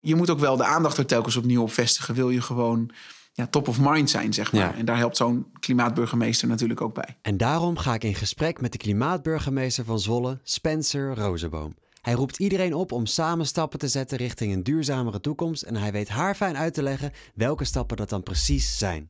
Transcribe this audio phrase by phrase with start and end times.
[0.00, 2.14] Je moet ook wel de aandacht er telkens opnieuw op vestigen.
[2.14, 2.90] Wil je gewoon
[3.32, 4.62] ja, top of mind zijn, zeg maar.
[4.62, 4.74] Ja.
[4.74, 7.16] En daar helpt zo'n klimaatburgemeester natuurlijk ook bij.
[7.22, 11.74] En daarom ga ik in gesprek met de klimaatburgemeester van Zwolle, Spencer Rozenboom.
[12.00, 15.92] Hij roept iedereen op om samen stappen te zetten richting een duurzamere toekomst en hij
[15.92, 19.08] weet haar fijn uit te leggen welke stappen dat dan precies zijn.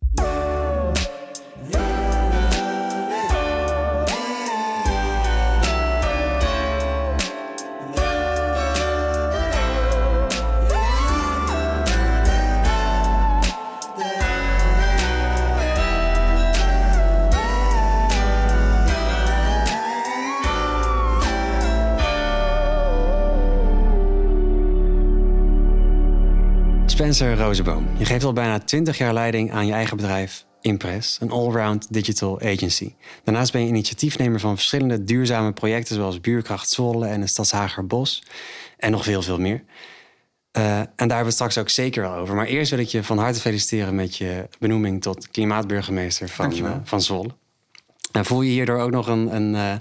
[27.01, 31.31] Spencer Rozenboom, je geeft al bijna 20 jaar leiding aan je eigen bedrijf Impress, een
[31.31, 32.95] allround digital agency.
[33.25, 38.23] Daarnaast ben je initiatiefnemer van verschillende duurzame projecten zoals Buurkracht Zwolle en de Stadshager Bos
[38.77, 39.63] en nog veel, veel meer.
[40.53, 42.35] Eh, en daar hebben we het straks ook zeker wel over.
[42.35, 46.77] Maar eerst wil ik je van harte feliciteren met je benoeming tot klimaatburgemeester van, eh,
[46.85, 47.31] van Zwolle.
[48.13, 49.75] En voel je hierdoor ook nog een, een eh,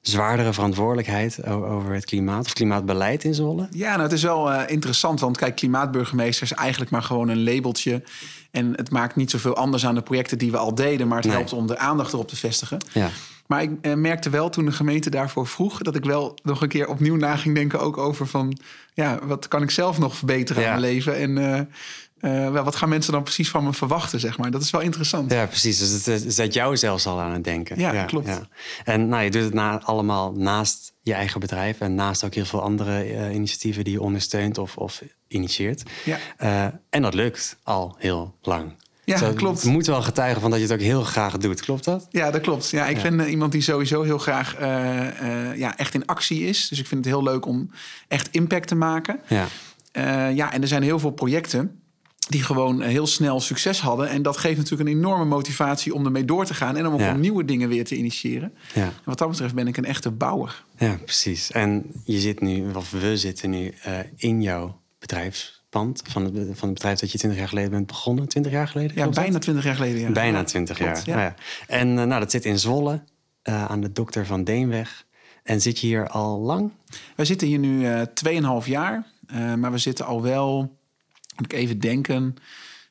[0.00, 3.68] zwaardere verantwoordelijkheid over het klimaat of klimaatbeleid in Zwolle?
[3.70, 7.44] Ja, nou, het is wel eh, interessant, want kijk, klimaatburgemeester is eigenlijk maar gewoon een
[7.44, 8.02] labeltje.
[8.50, 11.26] En het maakt niet zoveel anders aan de projecten die we al deden, maar het
[11.26, 11.36] Nee.
[11.36, 12.78] helpt om de aandacht erop te vestigen.
[12.92, 13.08] Ja.
[13.46, 16.68] Maar ik eh, merkte wel toen de gemeente daarvoor vroeg, dat ik wel nog een
[16.68, 18.58] keer opnieuw na ging denken ook over van,
[18.94, 20.72] ja, wat kan ik zelf nog verbeteren Ja.
[20.72, 21.16] aan mijn leven?
[21.16, 21.68] En
[22.20, 24.50] eh, wel, wat gaan mensen dan precies van me verwachten, zeg maar?
[24.50, 25.32] Dat is wel interessant.
[25.32, 25.78] Ja, precies.
[25.78, 27.78] Dus het eh, zet jou zelfs al aan het denken.
[27.78, 28.40] Ja, klopt.
[28.84, 32.44] En nou, je doet het na, allemaal naast je eigen bedrijf en naast ook heel
[32.44, 35.82] veel andere eh, initiatieven die je ondersteunt of, of initieert.
[36.04, 36.18] Ja.
[36.90, 38.72] En dat lukt al heel lang.
[39.04, 39.64] Ja, Dus dat klopt.
[39.64, 41.60] moet wel getuigen van dat je het ook heel graag doet.
[41.60, 42.06] Klopt dat?
[42.10, 42.70] Ja, dat klopt.
[42.70, 43.10] Ja, ik Ja.
[43.10, 44.56] ben iemand die sowieso heel graag
[45.56, 46.68] ja, echt in actie is.
[46.68, 47.70] Dus ik vind het heel leuk om
[48.08, 49.20] echt impact te maken.
[49.28, 49.46] Ja.
[50.30, 51.79] Ja, en er zijn heel veel projecten
[52.28, 54.08] die gewoon heel snel succes hadden.
[54.08, 56.76] En dat geeft natuurlijk een enorme motivatie om ermee door te gaan.
[56.76, 57.14] En om ook Ja.
[57.14, 58.52] nieuwe dingen weer te initiëren.
[58.74, 58.82] Ja.
[58.82, 60.64] En wat dat betreft ben ik een echte bouwer.
[60.78, 61.50] ja, precies.
[61.50, 66.68] En je zit nu, of we zitten nu eh, in jouw bedrijfspand van het, van
[66.68, 68.28] het bedrijf dat je 20 jaar geleden bent begonnen.
[68.28, 68.96] 20 jaar geleden?
[68.96, 70.00] Ja, bijna twintig jaar geleden.
[70.00, 70.10] Ja.
[70.10, 71.18] Bijna Ja, 20 klopt, jaar.
[71.18, 71.24] ja.
[71.24, 71.34] Ja.
[71.66, 73.02] En eh, nou, dat zit in Zwolle,
[73.42, 75.06] eh, aan de Dokter van Deenweg.
[75.42, 76.70] En zit je hier al lang?
[77.16, 78.00] Wij zitten hier nu eh
[78.62, 79.06] 2,5 jaar.
[79.58, 80.78] Maar we zitten al wel,
[81.40, 82.34] moet ik even denken...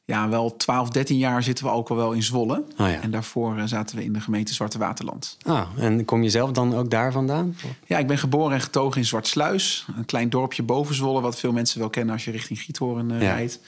[0.06, 2.64] Ja, wel 12, 13 jaar zitten we ook al wel in Zwolle.
[2.78, 3.02] Oh ja.
[3.02, 5.38] En daarvoor eh, zaten we in de gemeente Zwarte Waterland.
[5.46, 7.56] Ah, en kom je zelf dan ook daar vandaan?
[7.86, 9.86] Ja, ik ben geboren en getogen in Zwartsluis.
[9.98, 13.18] Een klein dorpje boven Zwolle, wat veel mensen wel kennen als je richting Giethoorn Ja.
[13.18, 13.60] rijdt.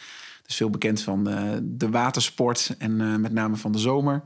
[0.45, 4.23] Dus veel bekend van eh, de watersport en met name van de zomer.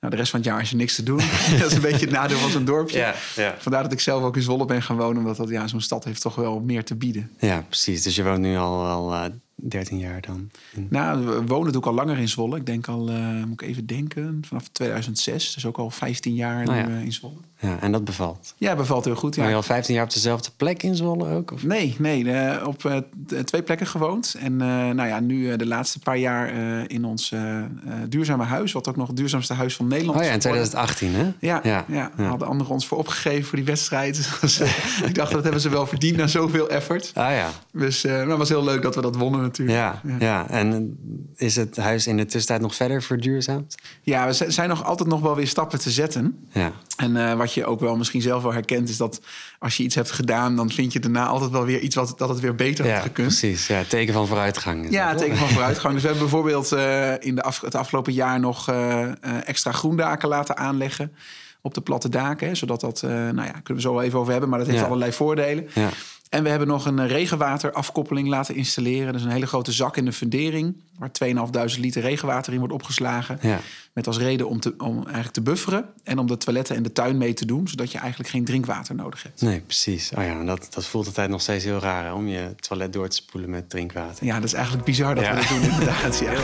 [0.00, 1.20] Nou, de rest van het jaar is er niks te doen.
[1.60, 2.98] dat is een beetje het nadeel van zo'n dorpje.
[2.98, 3.54] Ja, ja.
[3.58, 5.18] Vandaar dat ik zelf ook in Zwolle ben gaan wonen.
[5.18, 7.30] Omdat dat, ja, zo'n stad heeft toch wel meer te bieden.
[7.38, 8.02] Ja, precies.
[8.02, 9.30] Dus je woont nu al, al
[9.68, 10.50] 13 jaar dan.
[10.74, 12.56] in- Nou, we wonen ook al langer in Zwolle.
[12.56, 15.54] Ik denk al, eh, moet ik even denken, vanaf 2006.
[15.54, 16.88] Dus ook al 15 jaar ja.
[16.88, 17.36] eh, in Zwolle.
[17.62, 18.54] Ja, en dat bevalt.
[18.56, 19.34] Ja, bevalt heel goed.
[19.34, 19.40] Ja.
[19.40, 21.50] Maar je al 15 jaar op dezelfde plek in Zwolle ook?
[21.52, 21.62] Of?
[21.64, 22.96] Nee, nee eh, op eh,
[23.26, 24.36] t- twee plekken gewoond.
[24.40, 27.64] En eh, nou ja, nu eh, de laatste paar jaar eh, in ons eh, eh,
[28.08, 28.72] duurzame huis.
[28.72, 30.68] Wat ook nog het duurzaamste huis van Nederland Oh ja, in is geworden.
[30.68, 31.46] 2018 hè?
[31.48, 32.24] Ja, ja, ja, ja.
[32.24, 34.30] hadden anderen ons voor opgegeven voor die wedstrijd.
[34.40, 34.70] Dus, eh,
[35.06, 37.10] ik dacht, dat hebben ze wel verdiend na zoveel effort.
[37.14, 37.48] Ah ja.
[37.72, 39.78] Dus eh, maar het was heel leuk dat we dat wonnen natuurlijk.
[39.78, 40.48] Ja, ja.
[40.48, 40.96] En
[41.36, 43.74] is het huis in de tussentijd nog verder verduurzaamd?
[44.02, 46.38] Ja, we zijn nog altijd nog wel weer stappen te zetten.
[46.52, 46.72] Ja.
[46.96, 49.20] En eh, wat je ook wel misschien zelf wel herkent, is dat
[49.58, 52.28] als je iets hebt gedaan, dan vind je daarna altijd wel weer iets wat dat
[52.28, 53.26] het weer beter Ja, had gekund.
[53.28, 53.66] precies.
[53.66, 54.90] Ja, teken van vooruitgang.
[54.90, 55.92] Ja, dat, teken van vooruitgang.
[55.92, 59.08] Dus we hebben bijvoorbeeld eh, in de af, het afgelopen jaar nog eh,
[59.44, 61.12] extra groendaken laten aanleggen
[61.62, 62.48] op de platte daken.
[62.48, 64.68] Hè, zodat dat, eh, nou ja, kunnen we zo wel even over hebben, maar dat
[64.68, 64.86] heeft Ja.
[64.86, 65.68] allerlei voordelen.
[65.74, 65.88] Ja.
[66.28, 69.12] En we hebben nog een eh, regenwaterafkoppeling laten installeren.
[69.12, 73.38] Dus een hele grote zak in de fundering, waar 2.500 liter regenwater in wordt opgeslagen.
[73.42, 73.58] Ja.
[73.92, 76.92] Met als reden om, te, om eigenlijk te bufferen en om de toiletten en de
[76.92, 79.40] tuin mee te doen, zodat je eigenlijk geen drinkwater nodig hebt.
[79.42, 80.10] Nee, precies.
[80.18, 83.08] Oh ja, dat, dat voelt altijd nog steeds heel raar hè, om je toilet door
[83.08, 84.26] te spoelen met drinkwater.
[84.26, 85.30] Ja, dat is eigenlijk bizar dat Ja.
[85.34, 86.18] we dat doen inderdaad.
[86.18, 86.32] Ja.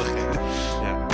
[0.82, 1.06] Ja.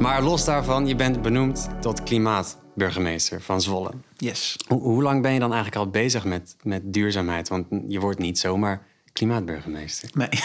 [0.00, 3.90] Maar los daarvan, je bent benoemd tot klimaatburgemeester van Zwolle.
[4.16, 4.56] Yes.
[4.68, 7.48] Hoe, hoe lang ben je dan eigenlijk al bezig met, met duurzaamheid?
[7.48, 8.82] Want je wordt niet zomaar
[9.12, 10.10] klimaatburgemeester.
[10.12, 10.28] Nee.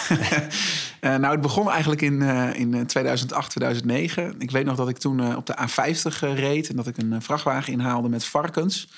[1.00, 4.36] Eh, nou, het begon eigenlijk in, eh, in 2008, 2009.
[4.40, 6.69] Ik weet nog dat ik toen eh, op de A50 eh, reed...
[6.69, 8.90] en dat ik een eh, vrachtwagen inhaalde met varkens,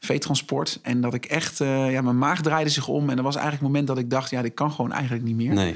[0.00, 0.78] veetransport.
[0.82, 1.60] En dat ik echt...
[1.60, 3.10] eh, ja, mijn maag draaide zich om.
[3.10, 4.30] En er was eigenlijk een moment dat ik dacht...
[4.30, 5.52] ja, dit kan gewoon eigenlijk niet meer.
[5.52, 5.74] Nee.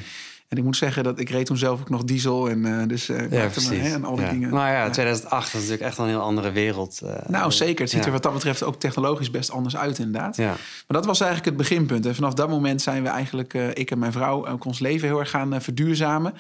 [0.55, 2.49] En ik moet zeggen dat ik reed toen zelf ook nog diesel.
[2.49, 3.49] En uh, dus uh, ja.
[3.69, 4.31] Me, hè, en al die ja.
[4.31, 4.51] dingen.
[4.51, 7.01] Nou ja, 2008 was natuurlijk echt een heel andere wereld.
[7.05, 7.81] Uh, nou, zeker.
[7.81, 10.37] Het ziet er wat dat betreft ook technologisch best anders uit, inderdaad.
[10.37, 10.47] Ja.
[10.47, 10.57] Maar
[10.87, 12.07] dat was eigenlijk het beginpunt.
[12.07, 15.19] En vanaf dat moment zijn we eigenlijk, ik en mijn vrouw, ook ons leven heel
[15.19, 16.35] erg gaan verduurzamen.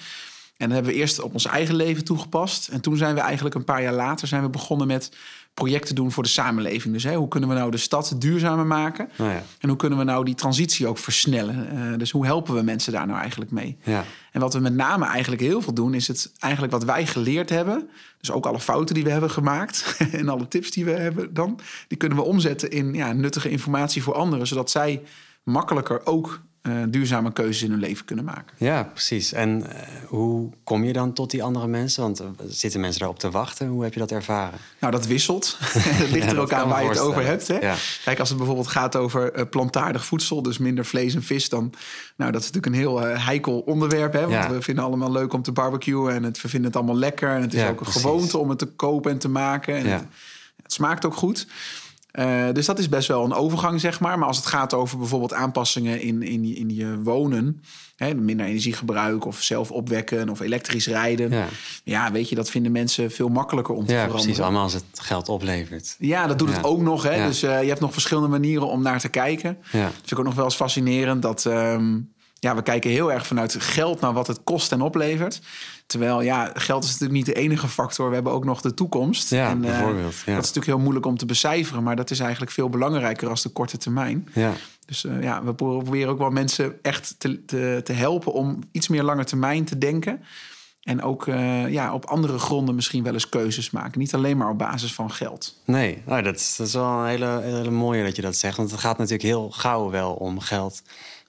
[0.56, 2.68] En dat hebben we eerst op ons eigen leven toegepast.
[2.68, 5.10] En toen zijn we eigenlijk een paar jaar later zijn we begonnen met
[5.54, 6.94] projecten doen voor de samenleving.
[6.94, 9.08] Dus hè, hoe kunnen we nou de stad duurzamer maken?
[9.18, 9.42] Oh ja.
[9.58, 11.68] En hoe kunnen we nou die transitie ook versnellen?
[11.74, 13.76] Uh, dus hoe helpen we mensen daar nou eigenlijk mee?
[13.82, 14.04] Ja.
[14.32, 17.50] En wat we met name eigenlijk heel veel doen, is het eigenlijk wat wij geleerd
[17.50, 17.88] hebben.
[18.18, 21.60] Dus ook alle fouten die we hebben gemaakt en alle tips die we hebben dan,
[21.88, 25.02] die kunnen we omzetten in ja, nuttige informatie voor anderen, zodat zij
[25.42, 28.56] makkelijker ook uh, duurzame keuzes in hun leven kunnen maken.
[28.56, 29.32] Ja, precies.
[29.32, 29.66] En uh,
[30.06, 32.02] hoe kom je dan tot die andere mensen?
[32.02, 33.66] Want uh, zitten mensen daarop te wachten?
[33.66, 34.58] Hoe heb je dat ervaren?
[34.80, 35.56] Nou, dat wisselt.
[35.60, 37.48] het ligt Ja, er dat ook aan waar je het over hebt.
[37.48, 37.58] Hè?
[37.58, 37.74] Ja.
[38.04, 41.72] Kijk, als het bijvoorbeeld gaat over plantaardig voedsel, dus minder vlees en vis, dan
[42.16, 44.12] nou, dat is natuurlijk een heel heikel onderwerp.
[44.12, 44.20] Hè?
[44.20, 44.50] Want Ja.
[44.50, 47.28] we vinden allemaal leuk om te barbecuen en het, we vinden het allemaal lekker.
[47.28, 48.00] En het is ook een precies.
[48.00, 49.74] gewoonte om het te kopen en te maken.
[49.76, 50.04] En het,
[50.62, 51.46] het smaakt ook goed.
[52.14, 54.18] Eh, dus dat is best wel een overgang, zeg maar.
[54.18, 57.62] Maar als het gaat over bijvoorbeeld aanpassingen in, in, je- in je wonen...
[57.96, 61.30] Hè, minder energiegebruik of zelf opwekken of elektrisch rijden...
[61.30, 61.46] Ja.
[61.84, 62.12] Ja.
[62.12, 64.24] weet je, dat vinden mensen veel makkelijker om te ja, veranderen.
[64.24, 64.42] precies.
[64.44, 65.96] Allemaal als het geld oplevert.
[65.98, 66.54] Ja, dat doet Ja.
[66.56, 67.02] het ook nog.
[67.02, 67.26] Hè?
[67.26, 69.56] Dus eh, je hebt nog verschillende manieren om naar te kijken.
[69.72, 69.82] Ja.
[69.84, 71.22] Dat vind ik ook nog wel eens fascinerend.
[71.22, 71.98] Dat ehm,
[72.44, 75.40] ja, we kijken heel erg vanuit geld naar wat het kost en oplevert.
[75.86, 78.08] Terwijl ja, geld is natuurlijk niet de enige factor.
[78.08, 79.30] We hebben ook nog de toekomst.
[79.30, 80.34] Ja, en, eh, bijvoorbeeld, ja.
[80.34, 81.82] Dat is natuurlijk heel moeilijk om te becijferen.
[81.82, 84.28] Maar dat is eigenlijk veel belangrijker als de korte termijn.
[84.34, 84.52] Ja.
[84.86, 88.88] Dus eh, ja, we proberen ook wel mensen echt te, te, te helpen om iets
[88.88, 90.20] meer lange termijn te denken.
[90.82, 93.98] En ook eh, ja, op andere gronden misschien wel eens keuzes maken.
[93.98, 95.60] Niet alleen maar op basis van geld.
[95.64, 98.56] Nee, nou, dat, is, dat is wel een hele, hele mooie dat je dat zegt.
[98.56, 100.82] Want het gaat natuurlijk heel gauw wel om geld.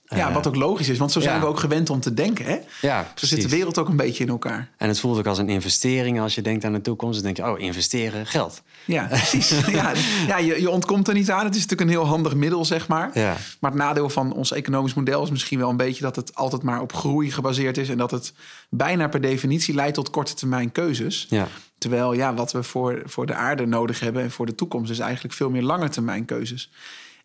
[0.07, 1.41] Ja, Eh, wat ook logisch is, want zo zijn ja.
[1.41, 2.45] we ook gewend om te denken.
[2.45, 2.57] Hè?
[2.81, 4.69] Ja, Zo zit de wereld ook een beetje in elkaar.
[4.77, 7.23] En het voelt ook als een investering als je denkt aan de toekomst.
[7.23, 8.61] Dan denk je, oh, investeren, geld.
[8.85, 9.65] Ja, precies.
[9.67, 9.91] ja,
[10.27, 11.45] ja je, je ontkomt er niet aan.
[11.45, 13.11] Het is natuurlijk een heel handig middel, zeg maar.
[13.13, 13.35] Ja.
[13.59, 16.61] Maar het nadeel van ons economisch model is misschien wel een beetje dat het altijd
[16.61, 17.89] maar op groei gebaseerd is.
[17.89, 18.33] En dat het
[18.69, 21.25] bijna per definitie leidt tot korte termijn keuzes.
[21.29, 21.47] Ja,
[21.77, 24.99] Terwijl ja, wat we voor, voor de aarde nodig hebben en voor de toekomst is
[24.99, 26.71] eigenlijk veel meer lange termijn keuzes.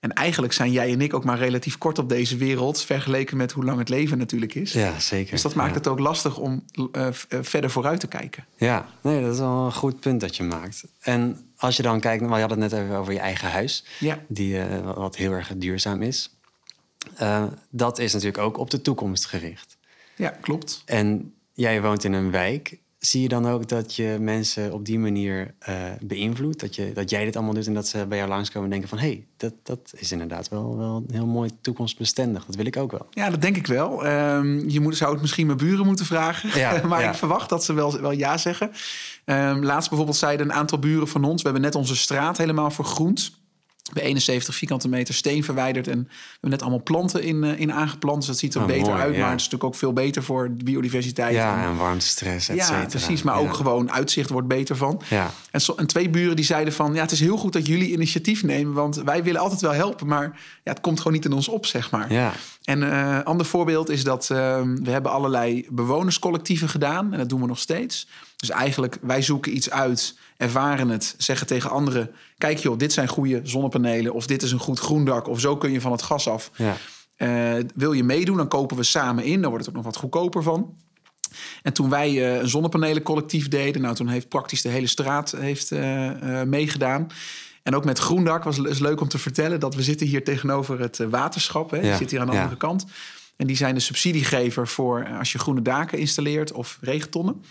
[0.00, 3.52] En eigenlijk zijn jij en ik ook maar relatief kort op deze wereld, vergeleken met
[3.52, 4.72] hoe lang het leven natuurlijk is.
[4.72, 5.30] ja zeker.
[5.30, 5.76] Dus dat maakt ja.
[5.76, 8.44] het ook lastig om eh, eh, verder vooruit te kijken.
[8.56, 10.84] Ja, nee, dat is wel een goed punt dat je maakt.
[11.00, 13.84] En als je dan kijkt, maar je had het net even over je eigen huis,
[13.98, 14.18] Ja.
[14.28, 16.34] die, eh, wat heel erg duurzaam is.
[17.70, 19.76] Dat is natuurlijk ook op de toekomst gericht.
[20.16, 20.82] Ja, klopt.
[20.86, 22.78] En jij woont in een wijk.
[23.00, 26.60] Zie je dan ook dat je mensen op die manier eh, beïnvloedt?
[26.60, 28.88] Dat, je, dat jij dit allemaal doet en dat ze bij jou langskomen en denken
[28.88, 28.98] van...
[28.98, 32.44] hé, hey, dat, dat is inderdaad wel, wel heel mooi toekomstbestendig.
[32.44, 33.06] Dat wil ik ook wel.
[33.10, 34.04] Ja, dat denk ik wel.
[34.04, 36.58] Ehm, je moet, zou het misschien mijn buren moeten vragen.
[36.58, 37.08] Ja, maar ja.
[37.08, 38.70] ik verwacht dat ze wel, wel ja zeggen.
[39.24, 41.42] Ehm, laatst bijvoorbeeld zeiden een aantal buren van ons...
[41.42, 43.39] we hebben net onze straat helemaal vergroend.
[43.90, 45.86] Hebben 71 vierkante meter steen verwijderd...
[45.88, 48.16] en we hebben net allemaal planten in, eh, in aangeplant.
[48.18, 49.14] Dus dat ziet er Oh, beter mooi, uit.
[49.14, 49.20] ja.
[49.20, 51.28] Maar het is natuurlijk ook veel beter voor de biodiversiteit.
[51.28, 53.22] En- Ja, en warmtestress, et ja, precies.
[53.22, 53.40] Maar Ja.
[53.48, 55.00] ook gewoon uitzicht wordt beter van.
[55.08, 55.30] Ja.
[55.50, 56.94] En, zo, en twee buren die zeiden van...
[56.94, 58.72] ja, het is heel goed dat jullie initiatief nemen...
[58.72, 60.06] want wij willen altijd wel helpen...
[60.06, 60.22] maar
[60.64, 62.12] ja, het komt gewoon niet in ons op, zeg maar.
[62.12, 62.32] Ja,
[62.64, 67.12] En een eh, ander voorbeeld is dat eh, we hebben allerlei bewonerscollectieven gedaan.
[67.12, 68.08] En dat doen we nog steeds.
[68.40, 72.10] Dus eigenlijk, wij zoeken iets uit, ervaren het, zeggen tegen anderen...
[72.38, 74.12] kijk joh, dit zijn goede zonnepanelen...
[74.12, 75.28] of dit is een goed groendak...
[75.28, 76.50] of zo kun je van het gas af.
[76.56, 76.76] ja.
[77.16, 79.40] Eh, wil je meedoen, dan kopen we samen in.
[79.40, 80.76] Dan wordt het ook nog wat goedkoper van.
[81.62, 83.82] En toen wij eh, een zonnepanelencollectief deden...
[83.82, 87.06] nou, toen heeft praktisch de hele straat heeft, eh, meegedaan...
[87.62, 89.60] En ook met Groendak was is leuk om te vertellen...
[89.60, 91.70] dat we zitten hier tegenover het waterschap.
[91.70, 91.80] Hè?
[91.80, 92.38] Die Ja, zit hier aan de ja.
[92.38, 92.86] andere kant.
[93.36, 96.52] En die zijn de subsidiegever voor als je groene daken installeert...
[96.52, 97.42] of regentonnen.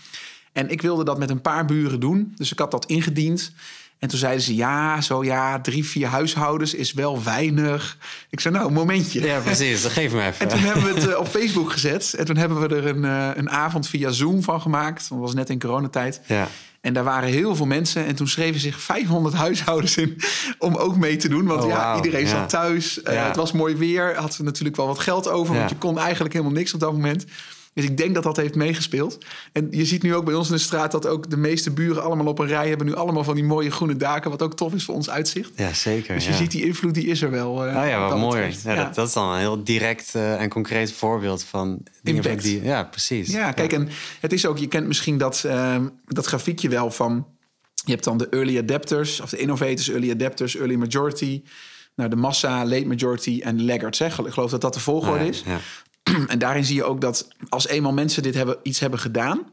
[0.52, 2.32] En ik wilde dat met een paar buren doen.
[2.36, 3.52] Dus ik had dat ingediend.
[3.98, 7.96] En toen zeiden ze, ja, zo ja, drie, vier huishoudens is wel weinig.
[8.30, 9.20] Ik zei, nou, een momentje.
[9.22, 9.82] ja, precies.
[9.82, 10.40] Dat geef me even.
[10.40, 12.14] En toen hebben we het eh, op Facebook gezet.
[12.14, 15.08] En toen hebben we er een, eh, een avond via Zoom van gemaakt.
[15.08, 16.20] Dat was net in coronatijd.
[16.26, 16.48] Ja.
[16.80, 18.06] En daar waren heel veel mensen.
[18.06, 20.16] En toen schreven zich 500 huishoudens in
[20.58, 21.46] om ook mee te doen.
[21.46, 22.28] Want Oh, ja, iedereen Ja.
[22.30, 23.02] zat thuis.
[23.02, 23.26] Eh, Ja.
[23.26, 24.14] Het was mooi weer.
[24.16, 25.54] Had ze natuurlijk wel wat geld over.
[25.54, 27.24] Want je kon eigenlijk helemaal niks op dat moment.
[27.74, 29.18] Dus ik denk dat dat heeft meegespeeld.
[29.52, 30.92] En je ziet nu ook bij ons in de straat...
[30.92, 32.86] dat ook de meeste buren allemaal op een rij hebben...
[32.86, 34.30] nu allemaal van die mooie groene daken...
[34.30, 35.50] wat ook tof is voor ons uitzicht.
[35.56, 36.14] ja, zeker.
[36.14, 36.36] Dus je ja.
[36.36, 37.66] ziet die invloed, die is er wel.
[37.66, 38.54] eh, Oh ja, wat mooi.
[38.64, 42.42] Ja, Dat, dat is dan een heel direct eh, en concreet voorbeeld van Impact.
[42.42, 42.62] die.
[42.62, 43.30] Ja, precies.
[43.30, 43.88] Ja, kijk, en
[44.20, 47.26] het is ook, je kent misschien dat, ehm, dat grafiekje wel van.
[47.84, 51.42] Je hebt dan de early adapters, of de innovators, early adapters, early majority.
[51.94, 53.98] Nou, de massa, late majority en laggards.
[53.98, 54.06] Hè.
[54.06, 55.42] Ik geloof dat dat de volgorde ja, is.
[56.18, 56.26] Ja.
[56.26, 59.46] en daarin zie je ook dat als eenmaal mensen dit hebben, iets hebben gedaan,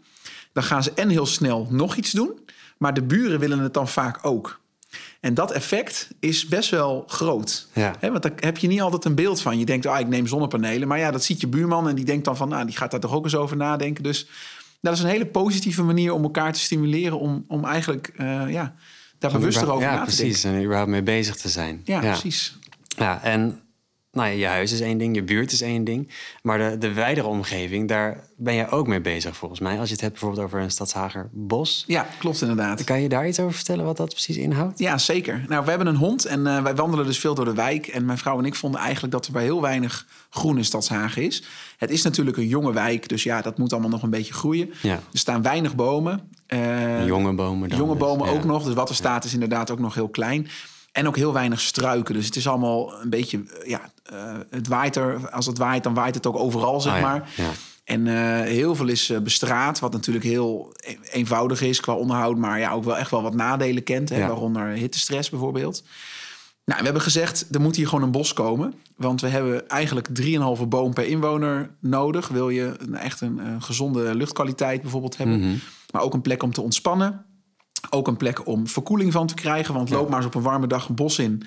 [0.54, 2.40] dan gaan ze en heel snel nog iets doen,
[2.78, 4.60] maar de buren willen het dan vaak ook.
[5.20, 7.68] En dat effect is best wel groot.
[7.74, 7.96] Ja.
[8.02, 9.60] Want daar heb je niet altijd een beeld van.
[9.60, 10.88] Je denkt, ah, ik neem zonnepanelen.
[10.88, 13.00] Maar ja, dat ziet je buurman en die denkt dan van, nou, die gaat daar
[13.00, 14.04] toch ook eens over nadenken.
[14.04, 14.28] Dus
[14.82, 18.76] dat is een hele positieve manier om elkaar te stimuleren om, om eigenlijk eh, ja,
[19.20, 20.42] daar bewuster over ja, na te precies.
[20.42, 20.60] denken.
[20.60, 21.82] En überhaupt mee bezig te zijn.
[21.84, 22.58] Ja, precies.
[22.98, 23.62] Ja, en
[24.18, 26.12] nou je huis is één ding, je buurt is één ding.
[26.42, 29.80] Maar de, de wijdere omgeving, daar ben je ook mee bezig volgens mij.
[29.80, 31.84] Als je het hebt bijvoorbeeld over een Stadshager bos.
[31.88, 32.84] Ja, klopt inderdaad.
[32.84, 34.80] Kan je daar iets over vertellen wat dat precies inhoudt?
[34.80, 35.46] Ja, zeker.
[35.48, 37.88] Nou, we hebben een hond en eh, wij wandelen dus veel door de wijk.
[37.88, 41.24] En mijn vrouw en ik vonden eigenlijk dat er bij heel weinig groen in Stadshagen
[41.24, 41.44] is.
[41.78, 44.74] Het is natuurlijk een jonge wijk, dus ja, dat moet allemaal nog een beetje groeien.
[44.82, 44.94] Ja.
[44.94, 46.30] Er staan weinig bomen.
[46.48, 48.34] Eh, Jonge bomen dan jonge dus, bomen ja.
[48.34, 48.64] ook nog.
[48.64, 50.48] Dus wat er staat is inderdaad ook nog heel klein.
[50.98, 52.14] En ook heel weinig struiken.
[52.14, 55.30] Dus het is allemaal een beetje, eh, ja, eh, het waait er.
[55.30, 57.30] Als het waait, dan waait het ook overal, zeg Ah, ja, maar.
[57.36, 57.50] ja.
[57.84, 62.60] En eh, heel veel is bestraat, wat natuurlijk heel e- eenvoudig is qua onderhoud, maar
[62.60, 64.10] ja, ook wel echt wel wat nadelen kent.
[64.10, 64.28] Hè, Ja.
[64.28, 65.84] Waaronder hittestress bijvoorbeeld.
[66.66, 68.74] Nou, we hebben gezegd, er moet hier gewoon een bos komen.
[68.96, 72.28] Want we hebben eigenlijk 3,5 boom per inwoner nodig.
[72.28, 75.40] Wil je een, echt een, een gezonde luchtkwaliteit bijvoorbeeld hebben.
[75.40, 75.56] Mhm.
[75.92, 77.26] Maar ook een plek om te ontspannen.
[77.90, 79.74] Ook een plek om verkoeling van te krijgen.
[79.74, 81.44] Want loop maar eens op een warme dag een bos in.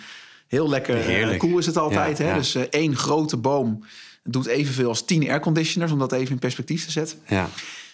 [0.47, 1.39] Heel lekker eh, Heerlijk.
[1.39, 2.19] koel is het altijd.
[2.19, 2.35] Hè?
[2.35, 3.85] Dus eh, één grote boom
[4.25, 5.93] doet evenveel als 10 airconditioners.
[5.93, 7.19] Om dat even in perspectief te zetten.
[7.27, 7.49] Ja.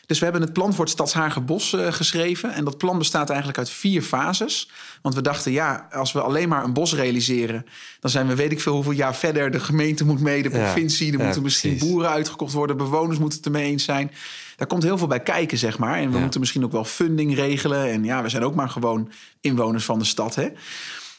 [0.07, 2.53] Dus we hebben het plan voor het Stadshagerbos eh, geschreven.
[2.53, 4.71] En dat plan bestaat eigenlijk uit vier fases.
[5.03, 7.67] Want we dachten, ja, als we alleen maar een bos realiseren...
[8.01, 9.51] dan zijn we weet ik veel hoeveel jaar verder.
[9.51, 11.13] De gemeente moet mee, de provincie.
[11.13, 12.77] Er ja, moeten misschien boeren uitgekocht worden.
[12.77, 14.11] Bewoners moeten het ermee eens zijn.
[14.57, 15.99] Daar komt heel veel bij kijken, zeg maar.
[15.99, 16.21] En we Ja.
[16.21, 17.91] moeten misschien ook wel funding regelen.
[17.91, 19.11] En ja, we zijn ook maar gewoon
[19.41, 20.49] inwoners van de stad, hè.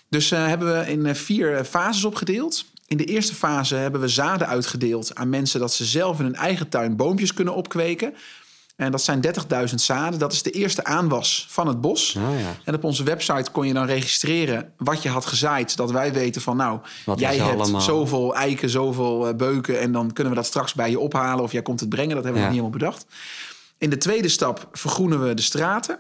[0.09, 2.65] Dus eh, hebben we in eh, vier fases opgedeeld.
[2.87, 6.35] In de eerste fase hebben we zaden uitgedeeld aan mensen dat ze zelf in hun
[6.35, 8.13] eigen tuin boompjes kunnen opkweken.
[8.77, 9.21] En dat zijn
[9.69, 10.19] 30.000 zaden.
[10.19, 12.15] Dat is de eerste aanwas van het bos.
[12.15, 12.55] Oh ja.
[12.63, 15.71] En op onze website kon je dan registreren wat je had gezaaid.
[15.71, 17.81] Zodat wij weten van nou, Wat jij hebt allemaal?
[17.81, 19.79] zoveel eiken, zoveel eh, beuken.
[19.79, 21.43] En dan kunnen we dat straks bij je ophalen.
[21.43, 22.15] Of jij komt het brengen.
[22.15, 22.53] Dat hebben we Ja.
[22.53, 23.15] nog niet helemaal bedacht.
[23.77, 25.99] In de tweede stap vergroenen we de straten.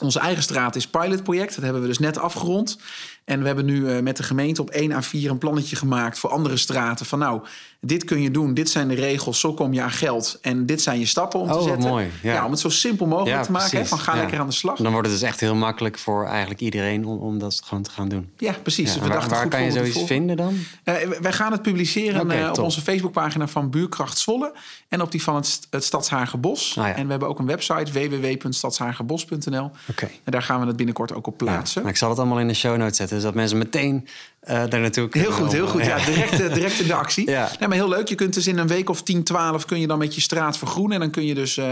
[0.00, 1.54] Onze eigen straat is pilotproject.
[1.54, 2.78] Dat hebben we dus net afgerond.
[3.24, 6.30] En we hebben nu eh, met de gemeente op 1 A4 een plannetje gemaakt voor
[6.30, 7.06] andere straten.
[7.06, 7.42] Van nou,
[7.84, 10.38] dit kun je doen, dit zijn de regels, zo kom je aan geld.
[10.42, 11.88] En dit zijn je stappen om Oh, te wat zetten.
[11.90, 12.44] mooi, ja.
[12.44, 13.78] om het zo simpel mogelijk Ja, te maken.
[13.78, 14.20] Hè, van ga Ja.
[14.20, 14.76] lekker aan de slag.
[14.76, 17.90] Dan wordt het dus echt heel makkelijk voor eigenlijk iedereen om, om dat gewoon te
[17.90, 18.30] gaan doen.
[18.38, 18.92] Ja, precies.
[18.92, 20.54] Dus we waar kan je zoiets vinden dan?
[20.84, 22.64] Eh, wij gaan het publiceren eh, op top.
[22.64, 24.54] onze Facebookpagina van Buurkracht Zwolle.
[24.88, 26.76] En op die van het, het Stadshagerbos.
[26.78, 26.86] Ah.
[26.98, 29.70] En we hebben ook een website www.stadshagerbos.nl.
[29.90, 30.04] Oké.
[30.24, 31.86] En daar gaan we het binnenkort ook op plaatsen.
[31.86, 34.06] Ik zal het allemaal in de show notes zetten, zodat mensen meteen
[34.46, 35.08] daar naartoe.
[35.10, 35.84] Heel goed, heel goed.
[35.84, 37.30] Ja, direct, eh, direct in de actie.
[37.30, 37.50] Ja.
[37.58, 38.08] Nee, maar heel leuk.
[38.08, 40.58] Je kunt dus in een week of 10, 12 kun je dan met je straat
[40.58, 40.94] vergroenen.
[40.94, 41.66] En dan kun je dus eh,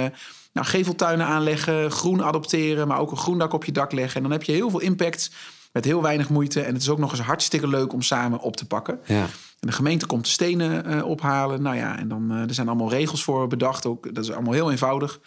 [0.52, 4.16] nou, geveltuinen aanleggen, groen adopteren, maar ook een groendak op je dak leggen.
[4.16, 5.30] En dan heb je heel veel impact
[5.72, 6.60] met heel weinig moeite.
[6.60, 9.00] En het is ook nog eens hartstikke leuk om samen op te pakken.
[9.04, 9.26] Ja.
[9.60, 11.62] En de gemeente komt de stenen eh, ophalen.
[11.62, 13.86] Nou ja, en dan eh, er zijn allemaal regels voor bedacht.
[13.86, 15.20] Ook, dat is allemaal heel eenvoudig.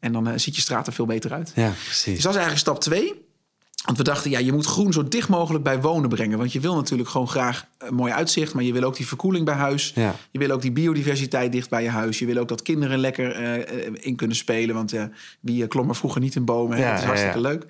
[0.00, 1.52] En dan eh, ziet je straat er veel beter uit.
[1.54, 2.22] ja, Dus precies.
[2.22, 3.25] dat is eigenlijk stap twee.
[3.86, 6.38] Want we dachten, ja, je moet groen zo dicht mogelijk bij wonen brengen.
[6.38, 8.54] Want je wil natuurlijk gewoon graag een mooi uitzicht.
[8.54, 9.92] Maar je wil ook die verkoeling bij huis.
[9.94, 10.14] Ja.
[10.30, 12.18] Je wil ook die biodiversiteit dicht bij je huis.
[12.18, 14.74] Je wil ook dat kinderen lekker eh, eh, in kunnen spelen.
[14.74, 15.04] Want eh,
[15.40, 16.76] wie eh, klom er vroeger niet in bomen?
[16.78, 16.90] hè?
[16.90, 17.48] Dat is hartstikke ja.
[17.48, 17.66] leuk.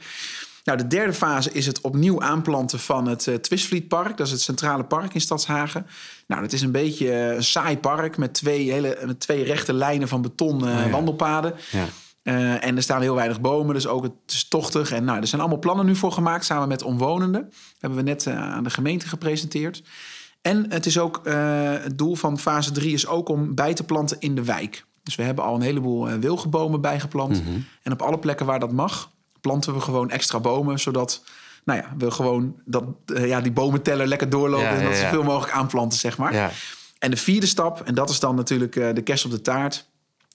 [0.66, 4.16] Nou, de derde fase is het opnieuw aanplanten van het eh Twistvlietpark.
[4.16, 5.86] Dat is het centrale park in Stadshagen.
[6.26, 9.72] Nou, dat is een beetje eh, een saai park met twee, hele, met twee rechte
[9.72, 11.54] lijnen van beton eh, Oh wandelpaden.
[11.70, 11.84] Ja.
[12.26, 14.92] Eh, en er staan heel weinig bomen, dus ook het is tochtig.
[14.92, 17.52] En nou, er zijn allemaal plannen nu voor gemaakt, samen met omwonenden.
[17.78, 19.82] hebben we net eh, aan de gemeente gepresenteerd.
[20.42, 21.34] En het is ook eh,
[21.70, 24.84] het doel van fase 3 is ook om bij te planten in de wijk.
[25.02, 27.42] Dus we hebben al een heleboel wilgenbomen bijgeplant.
[27.82, 31.24] En op alle plekken waar dat mag, planten we gewoon extra bomen, zodat
[31.64, 35.04] nou ja, we gewoon dat, ja, die bomenteller lekker doorlopen Ja, en dat ja, ja.
[35.04, 36.54] zoveel mogelijk aanplanten, zeg maar.
[36.98, 39.86] En de vierde stap, en dat is dan natuurlijk de kerst op de taart.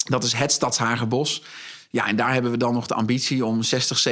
[0.10, 1.44] Dat is het Stadshagerbos.
[1.92, 4.08] Ja, en daar hebben we dan nog de ambitie om 60,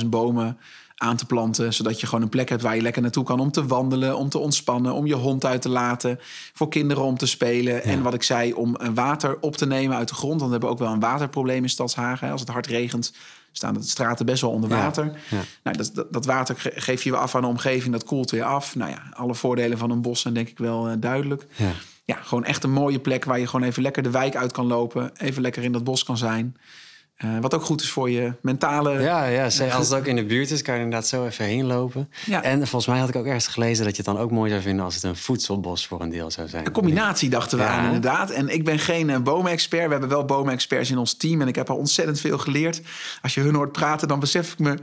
[0.00, 0.58] 70.000 bomen
[0.96, 1.74] aan te planten.
[1.74, 4.28] Zodat je gewoon een plek hebt waar je lekker naartoe kan om te wandelen, om
[4.28, 6.18] te ontspannen, om je hond uit te laten.
[6.52, 7.82] Voor kinderen om te spelen.
[7.82, 10.32] En wat ik zei, om water op te nemen uit de grond.
[10.40, 12.30] Want we hebben ook wel een waterprobleem in Stadshagen.
[12.30, 13.12] Als het hard regent,
[13.52, 15.04] staan de straten best wel onder water.
[15.30, 15.40] ja.
[15.62, 18.30] Nou, dat, dat, dat water ge- geef je weer af aan de omgeving, dat koelt
[18.30, 18.74] weer af.
[18.76, 21.46] Nou ja, alle voordelen van een bos zijn denk ik wel eh, duidelijk.
[21.56, 21.70] Ja.
[22.04, 24.66] Ja, gewoon echt een mooie plek waar je gewoon even lekker de wijk uit kan
[24.66, 25.10] lopen.
[25.16, 26.56] Even lekker in dat bos kan zijn.
[27.24, 29.00] Uh, wat ook goed is voor je mentale...
[29.00, 31.66] Ja, ja als het ook in de buurt is, kan je inderdaad zo even heen
[31.66, 32.10] lopen.
[32.26, 32.42] Ja.
[32.42, 34.62] En volgens mij had ik ook ergens gelezen dat je het dan ook mooi zou
[34.62, 34.84] vinden...
[34.84, 36.66] als het een voedselbos voor een deel zou zijn.
[36.66, 38.30] Een combinatie dachten we aan, inderdaad.
[38.30, 39.84] En ik ben geen uh, bomenexpert.
[39.84, 41.40] We hebben wel bomenexperts in ons team.
[41.40, 42.80] En ik heb al ontzettend veel geleerd.
[43.22, 44.74] Als je hun hoort praten, dan besef ik me...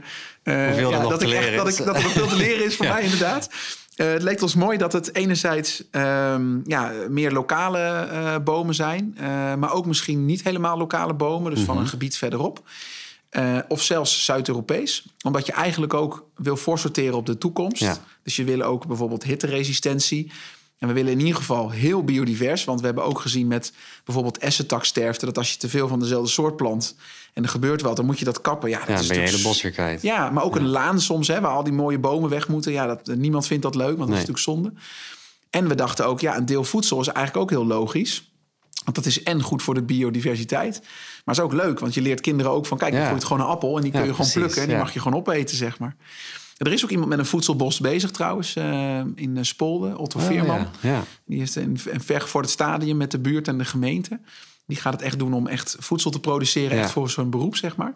[0.44, 2.86] Uh, ja, dat, ik echt, dat, ik, dat er nog veel te leren is voor
[2.94, 3.48] mij, inderdaad.
[3.96, 9.16] Uh, het leek ons mooi dat het enerzijds um, ja, meer lokale uh, bomen zijn,
[9.20, 9.24] uh,
[9.54, 11.64] maar ook misschien niet helemaal lokale bomen, dus mm -hmm.
[11.66, 11.90] van een mhm.
[11.90, 12.62] gebied verderop.
[13.68, 17.82] of zelfs Zuid-Europees, omdat je eigenlijk ook wil voorsorteren op de toekomst.
[17.82, 17.96] Ja.
[18.22, 20.32] Dus je wil ook bijvoorbeeld hitteresistentie.
[20.78, 22.64] En we willen in ieder geval heel biodivers.
[22.64, 23.72] Want we hebben ook gezien met
[24.04, 25.26] bijvoorbeeld essentaksterfte...
[25.26, 26.96] dat als je te veel van dezelfde soort plant
[27.36, 27.96] en er gebeurt wat...
[27.96, 28.70] dan moet je dat kappen.
[28.70, 30.02] Ja, dat ja, is ben je hele bos weer kwijt.
[30.02, 32.72] Ja, maar ook een laan soms, hè, waar al die mooie bomen weg moeten.
[32.72, 34.72] Ja, dat, niemand vindt dat leuk, want dat is natuurlijk zonde.
[35.50, 38.30] En we dachten ook, ja, een deel voedsel is eigenlijk ook heel logisch.
[38.84, 40.80] Want dat is en goed voor de biodiversiteit.
[41.24, 42.78] Maar is ook leuk, want je leert kinderen ook van...
[42.78, 44.62] kijk, je groeit gewoon een appel en die kun je gewoon plukken...
[44.62, 45.96] en die mag je gewoon opeten, zeg maar.
[46.56, 50.66] Er is ook iemand met een voedselbos bezig trouwens, uh, in Spolde, Otto oh, Veerman.
[50.80, 51.02] Ja, ja.
[51.26, 54.20] Die heeft een, een vergevorderd stadium met de buurt en de gemeente.
[54.66, 57.76] Die gaat het echt doen om echt voedsel te produceren, echt voor zo'n beroep, zeg
[57.76, 57.94] maar.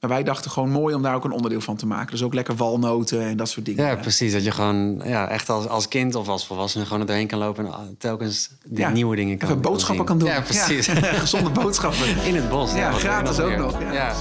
[0.00, 2.10] Maar wij dachten gewoon mooi om daar ook een onderdeel van te maken.
[2.10, 3.86] Dus ook lekker walnoten en dat soort dingen.
[3.86, 4.32] Ja, precies.
[4.32, 7.66] Dat je gewoon ja, echt als, als kind of als volwassene gewoon erheen kan lopen...
[7.66, 10.28] en telkens die nieuwe dingen kan Even boodschappen kan doen.
[10.28, 10.88] Ja, precies.
[11.24, 12.22] Gezonde boodschappen.
[12.28, 12.74] In het bos.
[12.74, 13.78] Ja, gratis ook nog.
[13.92, 14.14] Ja,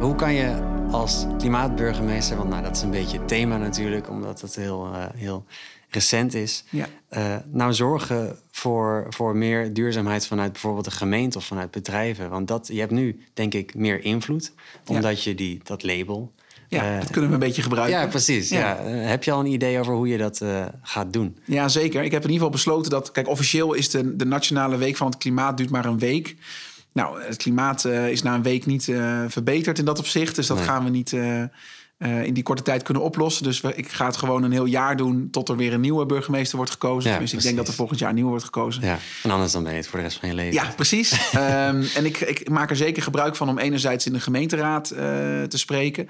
[0.00, 4.40] hoe kan je als klimaatburgemeester, want nou, dat is een beetje het thema natuurlijk, omdat
[4.40, 5.44] het heel, uh, heel
[5.94, 6.86] recent is, ja.
[7.10, 12.30] uh, nou zorgen voor, voor meer duurzaamheid vanuit bijvoorbeeld de gemeente of vanuit bedrijven?
[12.30, 14.52] Want dat, je hebt nu, denk ik, meer invloed,
[14.86, 16.32] omdat je die, dat label.
[16.68, 18.00] Ja, uh, dat kunnen we een beetje gebruiken.
[18.00, 18.48] Ja, precies.
[18.48, 18.76] Ja.
[18.84, 20.44] heb je al een idee over hoe je dat
[20.82, 21.38] gaat doen?
[21.44, 22.02] Ja, zeker.
[22.02, 23.10] Ik heb in ieder geval besloten dat...
[23.10, 26.36] Kijk, officieel is de, de Nationale Week van het Klimaat duurt maar een week.
[26.92, 28.84] Nou, het klimaat is na een week niet
[29.28, 30.36] verbeterd in dat opzicht.
[30.36, 30.66] Dus dat nee.
[30.66, 31.16] gaan we niet
[32.02, 33.44] uh, in die korte tijd kunnen oplossen.
[33.44, 36.06] Dus we, ik ga het gewoon een heel jaar doen tot er weer een nieuwe
[36.06, 37.10] burgemeester wordt gekozen.
[37.10, 38.82] Ja, dus ik denk dat er volgend jaar een nieuwe wordt gekozen.
[38.82, 40.62] Ja, en anders dan ben je het voor de rest van je leven.
[40.62, 41.12] Ja, precies.
[41.34, 41.40] um,
[41.98, 44.88] en ik, ik, maak er zeker gebruik van om enerzijds in de gemeenteraad
[45.48, 46.08] te spreken.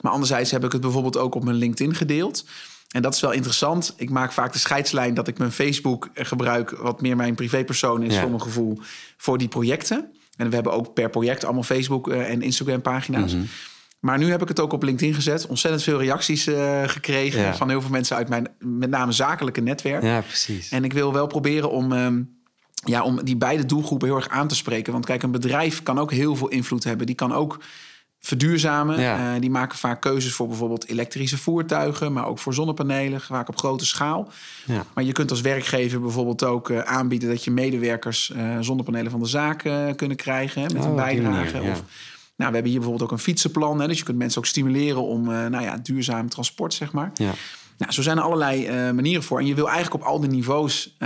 [0.00, 2.44] Maar anderzijds heb ik het bijvoorbeeld ook op mijn LinkedIn gedeeld.
[2.92, 3.94] En dat is wel interessant.
[3.96, 8.14] Ik maak vaak de scheidslijn dat ik mijn Facebook gebruik, wat meer mijn privépersoon is
[8.14, 8.20] ja.
[8.20, 8.78] voor mijn gevoel,
[9.16, 10.12] voor die projecten.
[10.36, 13.32] En we hebben ook per project allemaal Facebook uh, en Instagram pagina's.
[13.32, 13.48] Mm -hmm.
[14.02, 15.46] Maar nu heb ik het ook op LinkedIn gezet.
[15.46, 17.54] Ontzettend veel reacties uh, gekregen ja.
[17.54, 20.02] van heel veel mensen uit mijn met name zakelijke netwerk.
[20.02, 20.68] Ja, precies.
[20.68, 22.38] En ik wil wel proberen om, um,
[22.84, 24.92] ja, om die beide doelgroepen heel erg aan te spreken.
[24.92, 27.06] Want kijk, een bedrijf kan ook heel veel invloed hebben.
[27.06, 27.58] Die kan ook
[28.20, 29.00] verduurzamen.
[29.00, 29.34] Ja.
[29.34, 33.58] Uh, die maken vaak keuzes voor bijvoorbeeld elektrische voertuigen, maar ook voor zonnepanelen, vaak op
[33.58, 34.28] grote schaal.
[34.66, 34.84] Ja.
[34.94, 39.20] Maar je kunt als werkgever bijvoorbeeld ook uh, aanbieden dat je medewerkers uh, zonnepanelen van
[39.20, 39.58] de zaak
[39.96, 41.52] kunnen krijgen hè, met oh, een bijdrage.
[41.52, 41.70] Manier, ja.
[41.70, 41.82] Of,
[42.42, 45.02] nou, we hebben hier bijvoorbeeld ook een fietsenplan, hè, dus je kunt mensen ook stimuleren
[45.02, 47.10] om nou ja, duurzaam transport, zeg maar.
[47.14, 47.32] Ja.
[47.78, 49.38] Nou, zo zijn er allerlei manieren voor.
[49.38, 50.96] En je wil eigenlijk op al die niveaus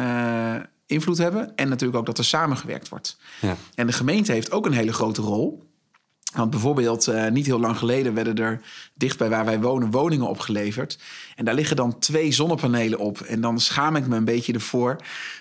[0.87, 1.57] invloed hebben.
[1.57, 3.16] En natuurlijk ook dat er samengewerkt wordt.
[3.40, 3.57] Ja.
[3.75, 5.68] En de gemeente heeft ook een hele grote rol.
[6.37, 8.61] Want bijvoorbeeld, uh, niet heel lang geleden werden er
[8.94, 10.99] dicht bij waar wij wonen woningen opgeleverd.
[11.35, 13.20] En daar liggen dan twee zonnepanelen op.
[13.20, 14.96] En dan schaam ik me een beetje ervoor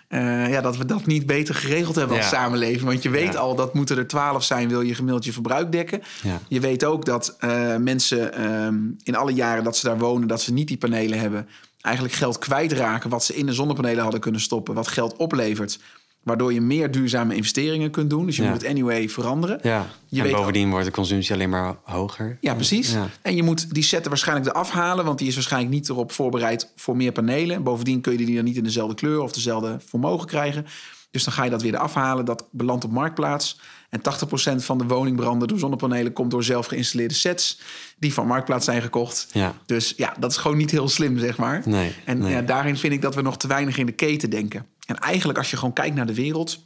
[0.09, 2.21] uh, ja, dat we dat niet beter geregeld hebben ja.
[2.21, 2.83] als samenleving.
[2.83, 3.39] Want je weet ja.
[3.39, 6.01] al, dat moeten er twaalf zijn, wil je gemiddeld je verbruik dekken.
[6.23, 6.39] Ja.
[6.47, 10.41] Je weet ook dat uh, mensen um, in alle jaren dat ze daar wonen, dat
[10.41, 11.47] ze niet die panelen hebben,
[11.81, 15.79] eigenlijk geld kwijtraken wat ze in de zonnepanelen hadden kunnen stoppen, wat geld oplevert.
[16.25, 18.25] Waardoor je meer duurzame investeringen kunt doen.
[18.25, 18.49] Dus je ja.
[18.49, 19.59] moet het anyway veranderen.
[19.61, 19.87] Ja.
[20.07, 22.37] Je en weet bovendien wordt de consumptie alleen maar hoger.
[22.41, 22.91] Ja, precies.
[22.91, 23.09] Ja.
[23.21, 25.05] En je moet die zetten waarschijnlijk eraf halen.
[25.05, 27.63] Want die is waarschijnlijk niet erop voorbereid voor meer panelen.
[27.63, 30.65] Bovendien kun je die dan niet in dezelfde kleur of dezelfde vermogen krijgen.
[31.11, 32.25] Dus dan ga je dat weer eraf halen.
[32.25, 33.59] Dat belandt op marktplaats.
[33.89, 37.59] En 80% van de woningbranden door zonnepanelen komt door zelf geïnstalleerde sets.
[37.99, 39.27] Die van marktplaats zijn gekocht.
[39.31, 39.53] Ja.
[39.65, 41.61] Dus ja, dat is gewoon niet heel slim, zeg maar.
[41.65, 42.31] Nee, en nee.
[42.31, 44.65] Ja, daarin vind ik dat we nog te weinig in de keten denken.
[44.85, 46.59] En eigenlijk als je gewoon kijkt naar de wereld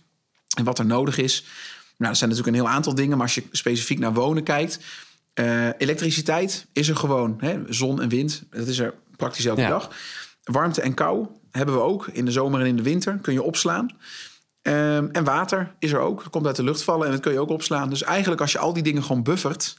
[0.57, 1.45] en wat er nodig is.
[1.97, 4.79] Nou, er zijn natuurlijk een heel aantal dingen, maar als je specifiek naar wonen kijkt.
[5.33, 7.37] Uh, elektriciteit is er gewoon.
[7.39, 7.59] Hè?
[7.69, 9.69] Zon en wind, dat is er praktisch elke ja.
[9.69, 9.89] dag.
[10.43, 12.07] Warmte en kou hebben we ook.
[12.07, 13.89] In de zomer en in de winter kun je opslaan.
[14.61, 16.23] Um, en water is er ook.
[16.23, 17.89] Dat komt uit de lucht vallen en dat kun je ook opslaan.
[17.89, 19.77] Dus eigenlijk als je al die dingen gewoon buffert...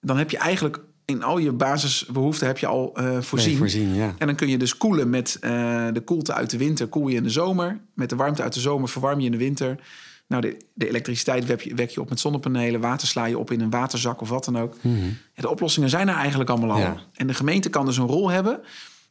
[0.00, 3.50] dan heb je eigenlijk in al je basisbehoeften heb je al uh, voorzien.
[3.50, 4.14] Nee, voorzien ja.
[4.18, 5.50] En dan kun je dus koelen met uh,
[5.92, 7.80] de koelte uit de winter, koel je in de zomer.
[7.94, 9.78] Met de warmte uit de zomer verwarm je in de winter.
[10.26, 13.50] Nou, de, de elektriciteit wek je, wek je op met zonnepanelen, water sla je op
[13.50, 14.76] in een waterzak of wat dan ook.
[14.80, 15.16] Mm -hmm.
[15.34, 16.78] ja, de oplossingen zijn er eigenlijk allemaal al.
[16.78, 16.96] Ja.
[17.14, 18.60] En de gemeente kan dus een rol hebben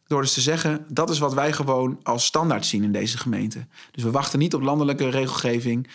[0.07, 3.65] door dus te zeggen, dat is wat wij gewoon als standaard zien in deze gemeente.
[3.91, 5.87] Dus we wachten niet op landelijke regelgeving.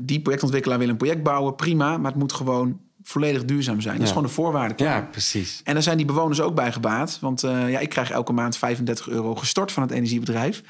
[0.00, 1.98] die projectontwikkelaar wil een project bouwen, prima.
[1.98, 3.94] Maar het moet gewoon volledig duurzaam zijn.
[3.94, 4.74] Dat is gewoon de voorwaarde.
[4.74, 4.96] klaar.
[5.00, 5.60] Ja, precies.
[5.64, 7.18] En daar zijn die bewoners ook bij gebaat.
[7.20, 10.62] Want eh, ja, ik krijg elke maand 35 euro gestort van het energiebedrijf.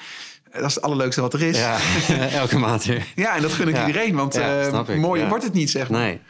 [0.52, 1.58] Dat is het allerleukste wat er is.
[1.58, 1.78] Ja,
[2.42, 3.06] elke maand weer.
[3.14, 3.86] Ja, en dat gun ik Ja.
[3.86, 4.14] iedereen.
[4.14, 6.00] Want Ja, eh, mooier wordt het niet, zeg maar.
[6.00, 6.20] Nee.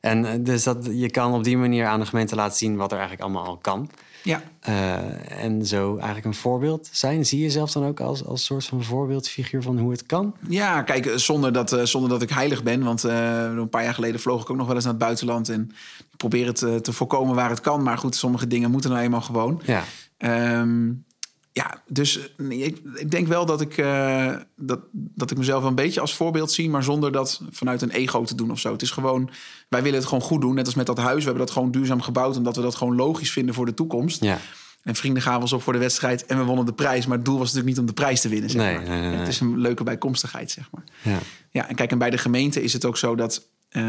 [0.00, 2.92] En eh, dus dat, je kan op die manier aan de gemeente laten zien wat
[2.92, 3.90] er eigenlijk allemaal al kan.
[4.22, 4.42] Ja.
[4.60, 7.26] Eh, en zo eigenlijk een voorbeeld zijn.
[7.26, 10.34] Zie je jezelf dan ook als, als soort van voorbeeldfiguur van hoe het kan?
[10.48, 12.84] Ja, kijk, eh, zonder dat, eh, zonder dat ik heilig ben.
[12.84, 15.48] Want eh, een paar jaar geleden vloog ik ook nog wel eens naar het buitenland.
[15.48, 15.70] En
[16.10, 17.82] ik probeer het te voorkomen waar het kan.
[17.82, 19.60] Maar goed, sommige dingen moeten nou eenmaal gewoon.
[19.64, 19.84] Ja,
[20.22, 20.90] Ehm,
[21.52, 25.68] ja, dus eh, ik, ik denk wel dat ik, eh, dat, dat ik mezelf wel
[25.68, 28.72] een beetje als voorbeeld zie, maar zonder dat vanuit een ego te doen of zo.
[28.72, 29.30] Het is gewoon,
[29.68, 30.54] wij willen het gewoon goed doen.
[30.54, 31.18] Net als met dat huis.
[31.18, 34.22] We hebben dat gewoon duurzaam gebouwd, omdat we dat gewoon logisch vinden voor de toekomst.
[34.24, 34.38] ja.
[34.82, 37.06] En vrienden gaven ons op voor de wedstrijd en we wonnen de prijs.
[37.06, 38.50] Maar het doel was natuurlijk niet om de prijs te winnen.
[38.50, 38.88] Zeg Nee, maar.
[38.88, 39.18] nee, nee, nee.
[39.18, 40.84] Het is een leuke bijkomstigheid, zeg maar.
[41.02, 41.18] ja.
[41.50, 43.46] Ja, en kijk, en bij de gemeente is het ook zo dat.
[43.68, 43.82] eh,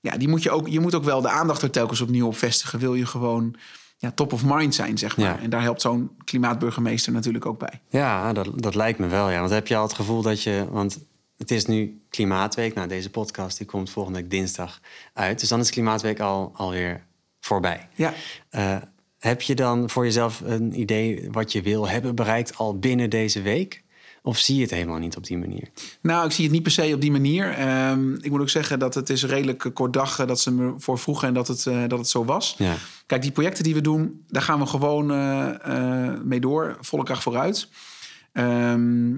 [0.00, 0.68] ja, die moet je ook.
[0.68, 2.78] Je moet ook wel de aandacht er telkens opnieuw op vestigen.
[2.78, 3.56] Wil je gewoon
[4.00, 5.26] ja, top of mind zijn, zeg maar.
[5.26, 5.40] Ja.
[5.40, 7.80] En daar helpt zo'n klimaatburgemeester natuurlijk ook bij.
[7.88, 9.30] Ja, dat, dat lijkt me wel.
[9.30, 9.38] Ja.
[9.38, 10.66] Want heb je al het gevoel dat je.
[10.70, 10.98] Want
[11.36, 12.74] het is nu Klimaatweek.
[12.74, 14.80] Nou, deze podcast die komt volgende week dinsdag
[15.12, 15.40] uit.
[15.40, 17.06] Dus dan is Klimaatweek al, alweer
[17.40, 17.88] voorbij.
[17.94, 18.12] Ja.
[18.50, 18.76] Eh,
[19.18, 23.42] heb je dan voor jezelf een idee wat je wil hebben bereikt al binnen deze
[23.42, 23.82] week?
[24.22, 25.68] Of zie je het helemaal niet op die manier?
[26.00, 27.50] Nou, ik zie het niet per se op die manier.
[27.50, 30.74] Ehm, ik moet ook zeggen dat het is redelijk kort dag eh, dat ze me
[30.76, 32.54] voor vroegen en dat het, eh, dat het zo was.
[32.58, 32.76] Ja,
[33.10, 36.76] Kijk, die projecten die we doen, daar gaan we gewoon eh, mee door.
[36.80, 37.68] Volle kracht vooruit.
[38.32, 39.14] Ehm,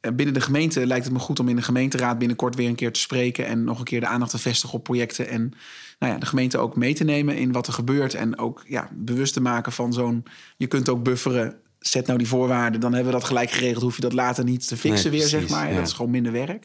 [0.00, 2.74] eh, binnen de gemeente lijkt het me goed om in de gemeenteraad binnenkort weer een
[2.74, 3.46] keer te spreken.
[3.46, 5.28] En nog een keer de aandacht te vestigen op projecten.
[5.28, 5.52] En
[5.98, 8.14] nou ja, de gemeente ook mee te nemen in wat er gebeurt.
[8.14, 10.24] En ook ja, bewust te maken van zo'n.
[10.56, 11.56] Je kunt ook bufferen.
[11.80, 13.82] Zet nou die voorwaarden, dan hebben we dat gelijk geregeld.
[13.82, 15.68] Hoef je dat later niet te fixen Nee, weer, zeg maar.
[15.70, 15.76] ja.
[15.76, 16.64] Dat is gewoon minder werk.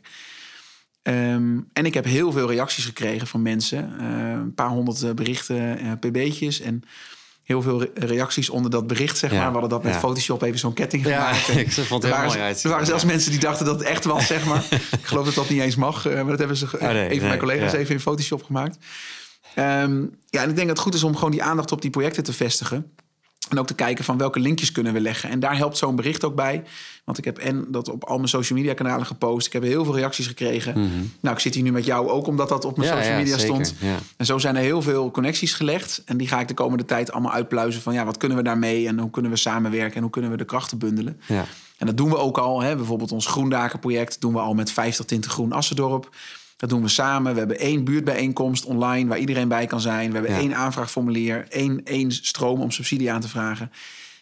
[1.02, 3.94] Ehm, en ik heb heel veel reacties gekregen van mensen.
[4.00, 6.60] Eh, een paar honderd eh, berichten, eh, pb'tjes.
[6.62, 6.84] En
[7.44, 9.46] heel veel re- reacties onder dat bericht, zeg Ja, maar.
[9.48, 10.00] We hadden dat met ja.
[10.00, 11.60] Photoshop even zo'n ketting ja gemaakt.
[11.68, 12.64] Ik vond het er heel waren, mooi uit.
[12.64, 14.66] er waren zelfs mensen die dachten dat het echt was, zeg maar.
[15.00, 16.06] ik geloof dat dat niet eens mag.
[16.06, 17.78] eh, maar dat hebben ze Oh, nee, een van mijn collega's ja.
[17.78, 18.78] even in Photoshop gemaakt.
[19.56, 21.90] Ehm, ja, en ik denk dat het goed is om gewoon die aandacht op die
[21.92, 22.92] projecten te vestigen.
[23.50, 25.30] En ook te kijken van welke linkjes kunnen we leggen.
[25.30, 26.64] En daar helpt zo'n bericht ook bij.
[27.04, 29.48] Want ik heb en dat op al mijn social media kanalen gepost.
[29.48, 30.74] Ik heb heel veel reacties gekregen.
[31.20, 32.98] Nou, ik zit hier nu met jou ook omdat dat op mijn Mhm.
[32.98, 33.76] Ja, social media stond.
[33.80, 33.96] ja.
[34.18, 36.02] En zo zijn er heel veel connecties gelegd.
[36.06, 38.88] En die ga ik de komende tijd allemaal uitpluizen van ja, wat kunnen we daarmee
[38.88, 41.20] en hoe kunnen we samenwerken en hoe kunnen we de krachten bundelen.
[41.28, 41.46] Ja.
[41.78, 42.62] En dat doen we ook al.
[42.62, 42.76] Hè.
[42.76, 46.10] Bijvoorbeeld ons Groendakenproject doen we al met 50 tinten groen Assendorp.
[46.58, 47.34] Dat doen we samen.
[47.34, 50.08] We hebben één buurtbijeenkomst online waar iedereen bij kan zijn.
[50.08, 50.40] We hebben Ja.
[50.40, 53.72] één aanvraagformulier, één, één stroom om subsidie aan te vragen.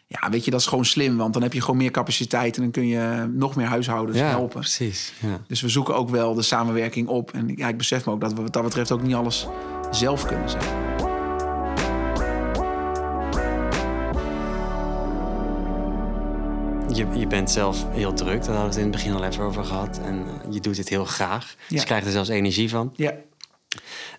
[0.08, 2.62] Ja, weet je, dat is gewoon slim, want dan heb je gewoon meer capaciteit en
[2.62, 4.60] dan kun je nog meer huishoudens ja, helpen.
[4.60, 5.14] precies.
[5.20, 5.42] Ja.
[5.48, 7.32] Dus we zoeken ook wel de samenwerking op.
[7.34, 9.48] En ja, ik besef me ook dat we wat dat betreft ook niet alles
[9.92, 10.93] zelf kunnen zijn.
[16.96, 19.44] Je, je bent zelf heel druk, daar hadden we het in het begin al even
[19.44, 20.00] over gehad.
[20.04, 21.56] En eh, je doet het heel graag.
[21.70, 22.94] Dus je krijgt er zelfs energie van.
[22.96, 23.14] Ja,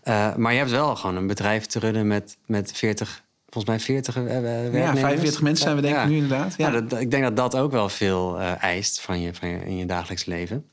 [0.02, 3.80] Eh, maar je hebt wel gewoon een bedrijf te runnen met, met 40, volgens mij
[3.84, 4.74] 40 eh, werknemers.
[4.74, 6.06] ja 45 mensen zijn we denk ik Ja.
[6.08, 6.54] nu inderdaad.
[6.56, 6.70] Ja.
[6.72, 9.76] Ja, dat, ik denk dat dat ook wel veel eist van je, van je, in
[9.76, 10.64] je dagelijks leven.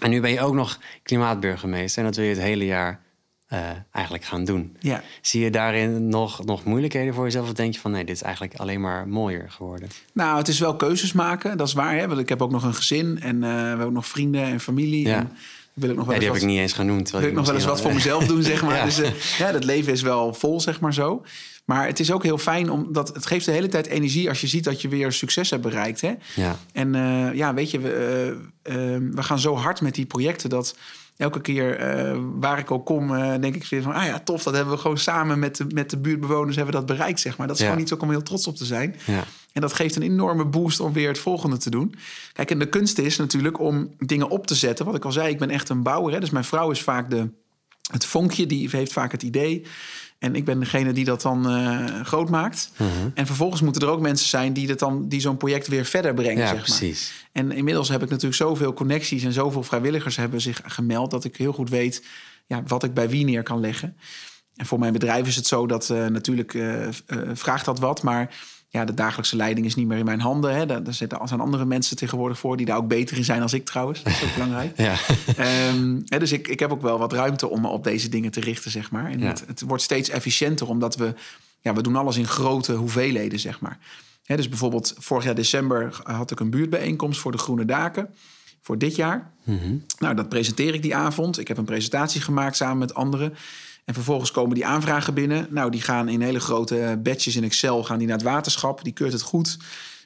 [0.00, 3.00] En nu ben je ook nog klimaatburgemeester en dat wil je het hele jaar
[3.46, 4.76] eh, eigenlijk gaan doen.
[4.80, 5.02] ja.
[5.20, 7.46] Zie je daarin nog, nog moeilijkheden voor jezelf?
[7.46, 9.88] Of denk je van nee, dit is eigenlijk alleen maar mooier geworden?
[10.12, 11.96] Nou, het is wel keuzes maken, dat is waar.
[11.96, 12.08] Hè?
[12.08, 14.60] Want ik heb ook nog een gezin en eh, we hebben ook nog vrienden en
[14.60, 15.06] familie.
[15.06, 15.16] Ja.
[15.18, 15.32] En
[15.72, 17.10] wil ik nog wel Ja, die heb wat, ik niet eens genoemd.
[17.10, 18.76] wil ik nog wel eens wat voor mezelf doen, zeg maar.
[18.78, 18.84] Ja.
[18.84, 21.24] Dus eh, ja, dat leven is wel vol, zeg maar zo.
[21.64, 24.46] Maar het is ook heel fijn, omdat het geeft de hele tijd energie als je
[24.46, 26.00] ziet dat je weer succes hebt bereikt.
[26.00, 26.12] Hè?
[26.34, 26.92] Ja, En
[27.34, 28.36] ja, weet je, we,
[29.12, 30.76] we gaan zo hard met die projecten dat
[31.16, 34.42] elke keer eh, waar ik ook kom, eh, denk ik weer van, ah ja, tof,
[34.42, 37.36] dat hebben we gewoon samen met de, met de buurtbewoners hebben we dat bereikt, zeg
[37.36, 37.46] maar.
[37.46, 37.68] Dat is Ja.
[37.68, 38.96] gewoon iets ook om heel trots op te zijn.
[39.06, 39.24] ja.
[39.52, 41.94] En dat geeft een enorme boost om weer het volgende te doen.
[42.32, 44.84] Kijk, en de kunst is natuurlijk om dingen op te zetten.
[44.84, 46.12] Wat ik al zei, ik ben echt een bouwer.
[46.12, 46.20] Hè?
[46.20, 47.28] Dus mijn vrouw is vaak de,
[47.92, 49.66] het vonkje, die heeft vaak het idee.
[50.18, 52.70] En ik ben degene die dat dan eh, groot maakt.
[52.76, 52.90] Mhm.
[53.14, 56.14] En vervolgens moeten er ook mensen zijn die, dat dan, die zo'n project weer verder
[56.14, 56.38] brengen.
[56.38, 56.62] ja zeg maar.
[56.64, 57.26] precies.
[57.32, 61.36] En inmiddels heb ik natuurlijk zoveel connecties en zoveel vrijwilligers hebben zich gemeld dat ik
[61.36, 62.04] heel goed weet
[62.46, 63.96] ja, wat ik bij wie neer kan leggen.
[64.56, 66.88] En voor mijn bedrijf is het zo dat eh, natuurlijk eh,
[67.32, 68.34] vraagt dat wat, maar
[68.68, 70.54] ja, de dagelijkse leiding is niet meer in mijn handen.
[70.56, 70.66] Hè.
[70.66, 73.52] Daar, daar zitten zijn andere mensen tegenwoordig voor die daar ook beter in zijn als
[73.52, 74.02] ik trouwens.
[74.02, 74.76] Dat is ook belangrijk.
[74.80, 74.96] Ja.
[75.36, 78.30] Ehm, hè, dus ik, ik heb ook wel wat ruimte om me op deze dingen
[78.30, 79.10] te richten, zeg maar.
[79.10, 79.26] En Ja.
[79.26, 81.14] het, het wordt steeds efficiënter, omdat we...
[81.60, 83.78] Ja, we doen alles in grote hoeveelheden, zeg maar.
[84.24, 88.08] Hè, dus bijvoorbeeld vorig jaar december had ik een buurtbijeenkomst voor de Groene Daken.
[88.62, 89.30] voor dit jaar.
[89.98, 91.38] Nou, dat presenteer ik die avond.
[91.38, 93.34] Ik heb een presentatie gemaakt samen met anderen.
[93.86, 95.46] En vervolgens komen die aanvragen binnen.
[95.50, 98.84] Nou, die gaan in hele grote batches in Excel gaan die naar het waterschap.
[98.84, 99.58] Die keurt het goed.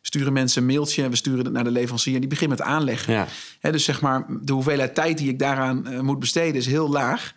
[0.02, 2.14] Sturen mensen een mailtje en we sturen het naar de leverancier.
[2.14, 3.12] En die begint met aanleggen.
[3.60, 3.70] Ja.
[3.70, 7.34] Dus zeg maar, de hoeveelheid tijd die ik daaraan eh, moet besteden is heel laag.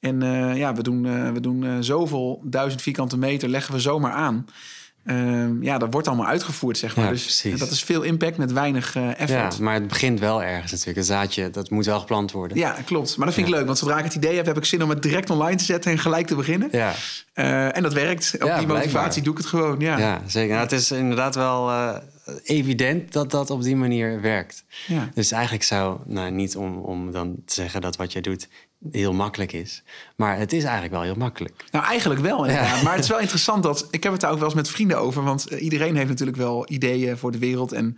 [0.00, 3.80] En eh, ja, we doen, eh, we doen eh, zoveel duizend vierkante meter, leggen we
[3.80, 4.46] zomaar aan.
[5.06, 7.04] Ehm, ja, dat wordt allemaal uitgevoerd, zeg maar.
[7.04, 7.58] Ja, dus precies.
[7.58, 9.58] dat is veel impact met weinig eh, Ja, effort.
[9.58, 10.96] maar het begint wel ergens natuurlijk.
[10.96, 12.56] Het zaadje, dat moet wel geplant worden.
[12.56, 13.16] Ja, klopt.
[13.16, 14.88] Maar dat vind ik leuk, want zodra ik het idee heb, heb ik zin om
[14.88, 16.68] het direct online te zetten en gelijk te beginnen.
[16.72, 16.92] Ja,
[17.32, 18.30] Eh, en dat werkt.
[18.34, 19.22] Op Ja, die motivatie blijkbaar.
[19.22, 19.80] doe ik het gewoon.
[19.80, 19.98] Ja.
[19.98, 20.50] ja zeker.
[20.50, 21.96] Nou, het is inderdaad wel eh,
[22.44, 24.64] evident dat dat op die manier werkt.
[24.86, 25.08] Ja.
[25.14, 28.48] Dus eigenlijk zou, nou niet om, om dan te zeggen dat wat jij doet
[28.90, 29.82] heel makkelijk is.
[30.16, 31.64] Maar het is eigenlijk wel heel makkelijk.
[31.70, 32.82] Nou, eigenlijk wel inderdaad.
[32.82, 33.86] Maar het is wel interessant dat...
[33.90, 35.22] Ik heb het daar ook wel eens met vrienden over.
[35.22, 37.72] Want eh, iedereen heeft natuurlijk wel ideeën voor de wereld.
[37.72, 37.96] En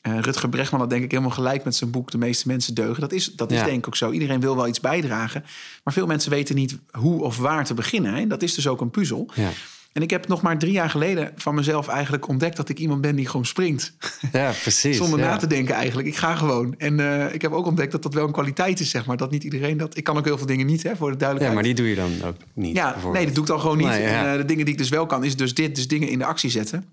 [0.00, 2.10] eh, Rutger Bregman had denk ik helemaal gelijk met zijn boek...
[2.10, 3.00] De meeste mensen deugen.
[3.00, 3.64] Dat is, dat is Ja.
[3.64, 4.10] denk ik ook zo.
[4.10, 5.44] Iedereen wil wel iets bijdragen.
[5.84, 8.14] Maar veel mensen weten niet hoe of waar te beginnen.
[8.14, 8.26] Hè?
[8.26, 9.30] Dat is dus ook een puzzel.
[9.34, 9.50] Ja,
[9.98, 12.56] En ik heb nog maar drie jaar geleden van mezelf eigenlijk ontdekt...
[12.56, 13.92] dat ik iemand ben die gewoon springt.
[14.32, 14.96] ja precies.
[14.96, 15.26] Zonder ja.
[15.26, 16.08] na te denken eigenlijk.
[16.08, 16.74] Ik ga gewoon.
[16.78, 19.16] En eh, ik heb ook ontdekt dat dat wel een kwaliteit is, zeg maar.
[19.16, 19.96] Dat niet iedereen dat...
[19.96, 21.54] Ik kan ook heel veel dingen niet, hè, voor de Ja, duidelijkheid.
[21.54, 22.76] maar die doe je dan ook niet.
[22.76, 23.86] Ja, nee, dat doe ik dan gewoon niet.
[23.86, 24.08] Nee, ja.
[24.24, 25.74] En, eh, de dingen die ik dus wel kan, is dus dit.
[25.74, 26.84] Dus dingen in de actie zetten.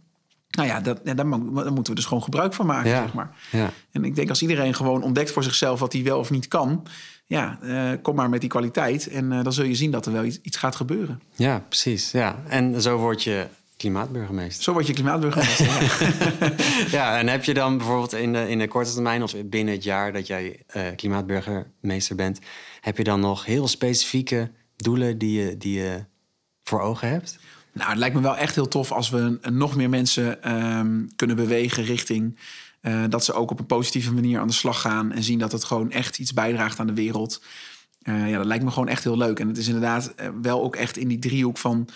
[0.49, 3.01] Nou ja, dat, ja, daar, mo- daar moeten we dus gewoon gebruik van maken, Ja.
[3.01, 3.35] zeg maar.
[3.51, 3.71] Ja.
[3.91, 6.83] En ik denk als iedereen gewoon ontdekt voor zichzelf wat hij wel of niet kan...
[7.25, 9.07] ja, eh, kom maar met die kwaliteit.
[9.07, 11.21] En eh, dan zul je zien dat er wel iets, iets gaat gebeuren.
[11.35, 12.11] ja, precies.
[12.11, 12.43] Ja.
[12.47, 14.63] En zo word je klimaatburgemeester.
[14.63, 15.65] Zo word je klimaatburgemeester.
[15.65, 16.51] ja.
[16.97, 19.83] Ja, en heb je dan bijvoorbeeld in de, in de korte termijn of binnen het
[19.83, 22.39] jaar dat jij eh, klimaatburgemeester bent,
[22.81, 26.05] heb je dan nog heel specifieke doelen die je, die je
[26.63, 27.37] voor ogen hebt?
[27.73, 31.35] Nou, het lijkt me wel echt heel tof als we nog meer mensen ehm, kunnen
[31.35, 32.37] bewegen richting...
[32.85, 35.11] eh, dat ze ook op een positieve manier aan de slag gaan...
[35.11, 37.43] en zien dat het gewoon echt iets bijdraagt aan de wereld.
[38.01, 39.39] Eh, ja, dat lijkt me gewoon echt heel leuk.
[39.39, 41.87] En het is inderdaad eh, wel ook echt in die driehoek van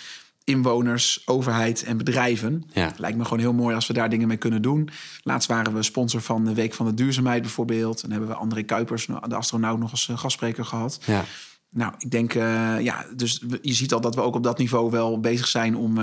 [0.43, 2.63] inwoners, overheid en bedrijven.
[2.73, 2.93] Ja.
[2.97, 4.89] Lijkt me gewoon heel mooi als we daar dingen mee kunnen doen.
[5.23, 8.03] Laatst waren we sponsor van de Week van de Duurzaamheid bijvoorbeeld.
[8.03, 10.99] En hebben we André Kuipers, de astronaut, nog als gastspreker gehad.
[11.05, 11.25] Ja,
[11.69, 12.33] Nou, ik denk,
[12.81, 15.97] ja, dus je ziet al dat we ook op dat niveau wel bezig zijn om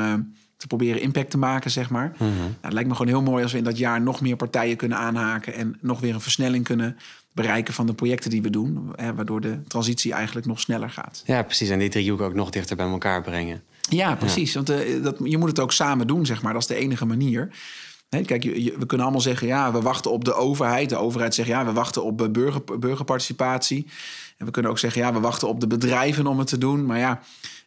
[0.56, 2.12] te proberen impact te maken, zeg maar.
[2.18, 2.28] Mhm.
[2.36, 4.76] Nou, het lijkt me gewoon heel mooi als we in dat jaar nog meer partijen
[4.76, 6.96] kunnen aanhaken en nog weer een versnelling kunnen
[7.32, 11.22] bereiken van de projecten die we doen, hè, waardoor de transitie eigenlijk nog sneller gaat.
[11.26, 11.68] ja, precies.
[11.68, 13.62] En die driehoek ook nog dichter bij elkaar brengen.
[13.88, 14.54] Ja, precies.
[14.54, 16.52] Want eh, dat, je moet het ook samen doen, zeg maar.
[16.52, 17.48] Dat is de enige manier.
[18.08, 20.88] Kijk, je, je- we kunnen allemaal zeggen, ja, we wachten op de overheid.
[20.88, 23.86] De overheid zegt, ja, we wachten op eh, burger, burgerparticipatie.
[24.36, 26.86] En we kunnen ook zeggen, ja, we wachten op de bedrijven om het te doen.
[26.86, 27.20] Maar ja,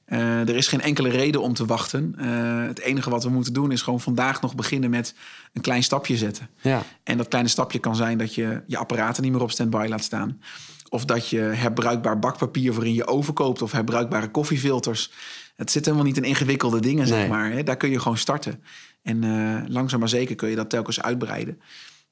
[0.10, 2.16] eh, er is geen enkele reden om te wachten.
[2.18, 5.14] Eh, het enige wat we moeten doen is gewoon vandaag nog beginnen met
[5.54, 6.50] een klein stapje zetten.
[6.62, 9.86] Ja, En dat kleine stapje kan zijn dat je je apparaten niet meer op standby
[9.90, 10.42] laat staan.
[10.90, 13.62] Of dat je herbruikbaar bakpapier voor in je oven koopt.
[13.62, 15.12] Of herbruikbare koffiefilters.
[15.56, 17.52] Het zit helemaal niet in ingewikkelde dingen, zeg maar.
[17.52, 17.64] hè.
[17.64, 18.64] Daar kun je gewoon starten.
[19.02, 21.62] En eh, langzaam maar zeker kun je dat telkens uitbreiden.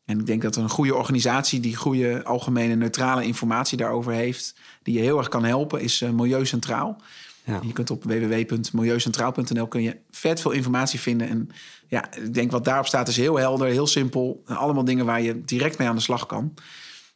[0.06, 4.94] En ik denk dat een goede organisatie die goede algemene neutrale informatie daarover heeft, die
[4.94, 7.02] je heel erg kan helpen, is eh, Milieu Centraal.
[7.48, 7.60] Ja.
[7.64, 11.30] Je kunt op www.milieucentraal.nl kun je vet veel informatie vinden.
[11.30, 11.50] En
[11.88, 14.44] ja, ik denk wat daarop staat is heel helder, heel simpel.
[14.46, 16.54] Allemaal dingen waar je direct mee aan de slag kan.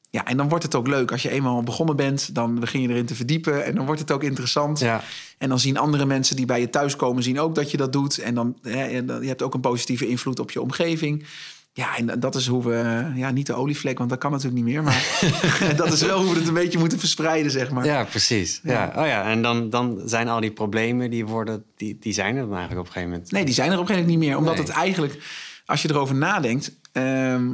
[0.10, 1.12] Ja, en dan wordt het ook leuk.
[1.12, 3.66] Als je eenmaal begonnen bent, dan begin je erin te verdiepen.
[3.66, 4.80] En dan wordt het ook interessant.
[4.80, 5.04] Ja.
[5.38, 8.18] En dan zien andere mensen die bij je thuiskomen, zien ook dat je dat doet.
[8.18, 11.26] En dan, hè, en dan- je hebt ook een positieve invloed op je omgeving.
[11.74, 13.12] Ja, en dat is hoe we...
[13.16, 14.84] Ja, niet de olievlek, want dat kan natuurlijk niet meer.
[14.84, 15.20] Maar
[15.76, 17.86] dat is wel hoe we het een beetje moeten verspreiden, zeg maar.
[17.86, 18.60] Ja, precies.
[18.64, 18.94] Ja.
[18.96, 22.42] Oh ja, en dan, dan zijn al die problemen, die, worden, die, die zijn er
[22.42, 23.32] dan eigenlijk op een gegeven moment.
[23.32, 24.48] Nee, die zijn er op een gegeven moment niet meer.
[24.48, 24.66] Omdat Nee.
[24.76, 25.24] het eigenlijk,
[25.66, 27.54] als je erover nadenkt, ehm,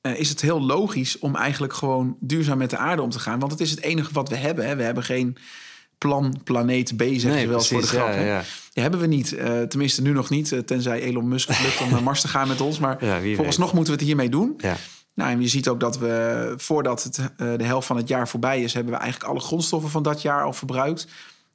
[0.00, 3.38] eh, is het heel logisch om eigenlijk gewoon duurzaam met de aarde om te gaan.
[3.38, 4.66] Want het is het enige wat we hebben.
[4.66, 4.76] Hè.
[4.76, 5.36] We hebben geen
[6.02, 8.06] plan planeet B, zeg Nee, je wel eens voor de grap.
[8.08, 8.26] ja, hè.
[8.26, 8.42] ja.
[8.72, 9.32] Die hebben we niet.
[9.32, 10.52] Eh, tenminste, nu nog niet.
[10.52, 12.78] eh, tenzij Elon Musk lukt om naar Mars te gaan met ons.
[12.78, 14.54] Maar wie vooralsnog moeten we het hiermee doen.
[14.58, 14.76] Ja.
[15.14, 18.28] Nou, en je ziet ook dat we, voordat het, eh, de helft van het jaar
[18.28, 21.06] voorbij is, hebben we eigenlijk alle grondstoffen van dat jaar al verbruikt.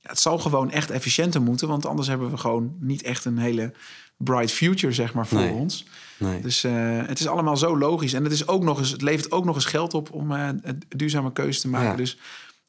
[0.02, 3.38] Ja, het zal gewoon echt efficiënter moeten, want anders hebben we gewoon niet echt een
[3.38, 3.74] hele
[4.18, 5.52] bright future, zeg maar, voor Nee.
[5.52, 5.86] ons.
[6.18, 6.42] Nee.
[6.42, 6.62] Dus
[7.06, 8.14] het is allemaal zo logisch.
[8.14, 10.62] En het, is ook nog eens, het levert ook nog eens geld op om een
[10.88, 11.90] duurzame keuze te maken.
[11.90, 11.96] Ja.
[11.96, 12.18] Dus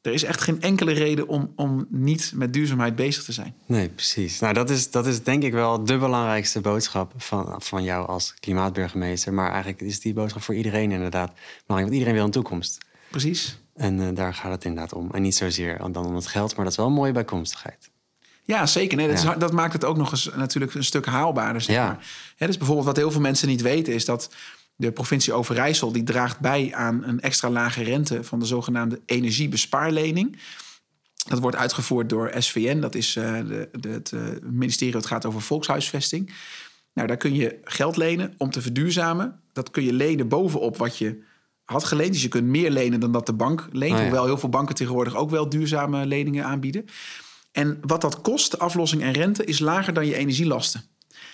[0.01, 3.53] er is echt geen enkele reden om, om niet met duurzaamheid bezig te zijn.
[3.65, 4.39] Nee, precies.
[4.39, 8.33] Nou, dat is, dat is denk ik wel de belangrijkste boodschap van, van jou als
[8.39, 9.33] klimaatburgemeester.
[9.33, 11.31] Maar eigenlijk is die boodschap voor iedereen inderdaad
[11.65, 11.67] belangrijk.
[11.67, 12.77] Want iedereen wil een toekomst.
[13.09, 13.59] Precies.
[13.75, 15.11] En eh, daar gaat het inderdaad om.
[15.11, 17.89] En niet zozeer dan om het geld, maar dat is wel een mooie bijkomstigheid.
[18.43, 18.97] Ja, zeker.
[18.97, 19.33] Nee, dat, Ja.
[19.33, 21.61] is, dat maakt het ook nog eens natuurlijk een stuk haalbaarder.
[21.61, 21.85] Zeg Ja.
[21.85, 22.05] maar.
[22.35, 24.29] Hè, dus bijvoorbeeld wat heel veel mensen niet weten is dat
[24.79, 30.37] De provincie Overijssel die draagt bij aan een extra lage rente van de zogenaamde energiebespaarlening.
[31.27, 35.25] Dat wordt uitgevoerd door SVN, dat is uh, de, de, het uh, ministerie dat gaat
[35.25, 36.33] over volkshuisvesting.
[36.93, 39.39] Nou, daar kun je geld lenen om te verduurzamen.
[39.53, 41.23] Dat kun je lenen bovenop wat je
[41.63, 42.13] had geleend.
[42.13, 43.97] Dus je kunt meer lenen dan dat de bank leent.
[43.97, 44.01] Ja.
[44.01, 46.85] Hoewel heel veel banken tegenwoordig ook wel duurzame leningen aanbieden.
[47.51, 50.83] En wat dat kost, aflossing en rente, is lager dan je energielasten.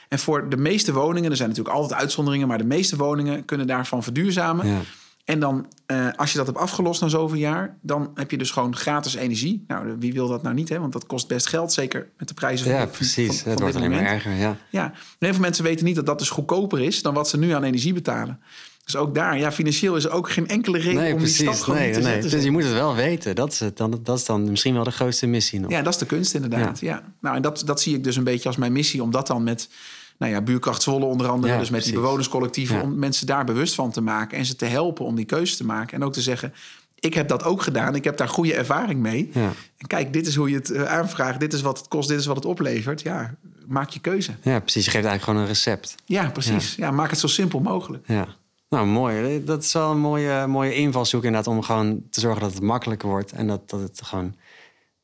[0.09, 3.67] En voor de meeste woningen, er zijn natuurlijk altijd uitzonderingen, maar de meeste woningen kunnen
[3.67, 4.67] daarvan verduurzamen.
[4.67, 4.79] Ja.
[5.25, 8.51] En dan, uh, als je dat hebt afgelost na zoveel jaar, dan heb je dus
[8.51, 9.63] gewoon gratis energie.
[9.67, 10.79] Nou, wie wil dat nou niet, hè?
[10.79, 13.41] Want dat kost best geld, zeker met de prijzen ja, van precies.
[13.41, 14.57] Van, het wordt alleen maar erger, ja.
[14.69, 17.37] Ja, en heel veel mensen weten niet dat dat dus goedkoper is dan wat ze
[17.37, 18.39] nu aan energie betalen.
[18.85, 21.37] Dus ook daar, ja, financieel is er ook geen enkele reden nee, om precies.
[21.37, 22.11] die stap gewoon nee, te nee.
[22.11, 22.29] zetten.
[22.29, 23.35] Dus je moet het wel weten.
[23.35, 25.71] Dat is, het dan, dat is dan misschien wel de grootste missie nog.
[25.71, 26.79] Ja, dat is de kunst inderdaad.
[26.79, 27.03] Ja.
[27.21, 29.43] Nou, en dat, dat zie ik dus een beetje als mijn missie, om dat dan
[29.43, 29.69] met
[30.17, 32.81] nou ja, buurkracht Zwolle onder andere, Ja, dus met die bewonerscollectieven, Ja.
[32.81, 35.65] om mensen daar bewust van te maken en ze te helpen om die keuze te
[35.65, 35.97] maken.
[35.97, 36.53] En ook te zeggen,
[36.99, 39.29] ik heb dat ook gedaan, ik heb daar goede ervaring mee.
[39.33, 39.51] Ja.
[39.77, 42.19] En kijk, dit is hoe je het eh, aanvraagt, dit is wat het kost, dit
[42.19, 43.01] is wat het oplevert.
[43.01, 43.35] Ja,
[43.67, 44.31] maak je keuze.
[44.41, 44.85] ja, precies.
[44.85, 45.95] Je geeft eigenlijk gewoon een recept.
[46.05, 46.75] Ja, precies.
[46.75, 46.91] Ja.
[46.91, 48.07] maak het zo simpel mogelijk.
[48.07, 48.27] Ja.
[48.69, 49.43] Nou, mooi.
[49.43, 51.53] Dat is wel een mooie, mooie invalshoek inderdaad...
[51.53, 53.31] om gewoon te zorgen dat het makkelijker wordt...
[53.31, 54.35] en dat, dat het gewoon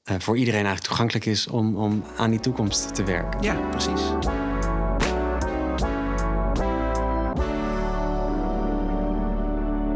[0.04, 1.48] eh, voor iedereen eigenlijk toegankelijk is...
[1.48, 3.42] Om, om aan die toekomst te werken.
[3.42, 4.02] Ja, precies.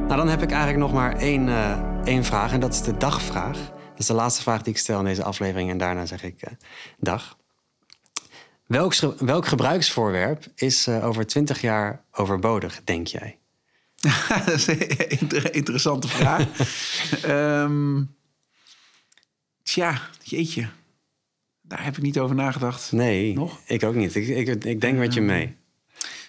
[0.08, 2.98] Nou, dan heb ik eigenlijk nog maar één, eh, één vraag en dat is de
[2.98, 3.58] dagvraag.
[3.58, 6.42] Dat is de laatste vraag die ik stel in deze aflevering en daarna zeg ik
[6.42, 6.54] eh,
[6.98, 7.38] dag.
[8.66, 13.40] Welk, welk gebruiksvoorwerp is over 20 jaar overbodig, denk jij?
[14.46, 16.48] dat is een inter- interessante vraag.
[17.24, 18.04] Ehm
[19.64, 20.68] tja, jeetje.
[21.62, 22.92] Daar heb ik niet over nagedacht.
[22.92, 23.60] Nee, Nog?
[23.66, 24.16] ik ook niet.
[24.16, 25.56] Ik, ik, ik denk met je mee.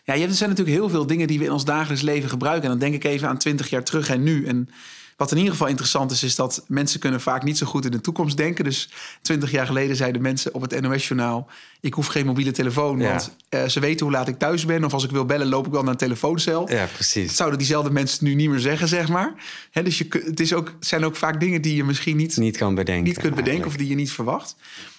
[0.04, 2.28] Ja, je hebt, er zijn natuurlijk heel veel dingen die we in ons dagelijks leven
[2.28, 2.62] gebruiken.
[2.62, 4.46] En dan denk ik even aan 20 jaar terug en nu.
[4.46, 4.68] En
[5.16, 7.90] wat in ieder geval interessant is, is dat mensen kunnen vaak niet zo goed in
[7.90, 8.64] de toekomst denken.
[8.64, 8.88] Dus
[9.22, 11.48] 20 jaar geleden zeiden mensen op het NOS-journaal...
[11.80, 13.08] ik hoef geen mobiele telefoon, Ja.
[13.08, 14.84] want eh, ze weten hoe laat ik thuis ben.
[14.84, 16.70] Of als ik wil bellen, loop ik wel naar een telefooncel.
[16.70, 17.36] Ja, Dat precies.
[17.36, 19.34] zouden diezelfde mensen nu niet meer zeggen, zeg maar.
[19.70, 22.56] Hè, dus je, het, is ook, zijn ook vaak dingen die je misschien niet, Niet
[22.56, 23.04] kan bedenken.
[23.04, 24.56] niet kunt bedenken of die je niet verwacht.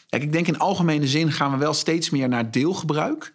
[0.10, 3.34] Kijk, ik denk in algemene zin gaan we wel steeds meer naar deelgebruik.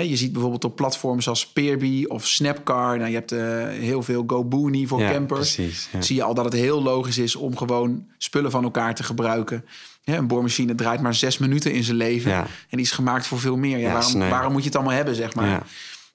[0.00, 2.96] Je ziet bijvoorbeeld op platforms als Peerby of Snapcar.
[2.96, 5.54] Nou, je hebt eh, heel veel GoBooney voor Ja, campers.
[5.54, 6.00] precies, ja.
[6.00, 9.64] Zie je al dat het heel logisch is om gewoon spullen van elkaar te gebruiken.
[10.04, 12.30] Een boormachine draait maar zes minuten in zijn leven.
[12.30, 12.42] Ja.
[12.42, 13.78] En die is gemaakt voor veel meer.
[13.78, 15.66] Ja, waarom, waarom moet je het allemaal hebben, zeg maar?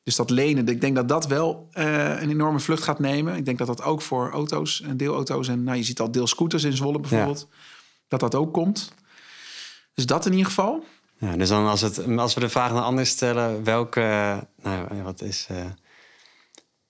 [0.04, 3.36] Dus dat lenen, ik denk dat dat wel eh, een enorme vlucht gaat nemen.
[3.36, 5.48] Ik denk dat dat ook voor auto's en deelauto's...
[5.48, 7.48] en nou, je ziet al deelscooters in Zwolle bijvoorbeeld...
[8.08, 8.94] dat dat ook komt.
[9.94, 10.84] Dus dat in ieder geval.
[11.22, 14.02] Ja, dus dan als, het, als we de vraag naar anders stellen, welke,
[14.64, 15.58] nou, wat is, eh,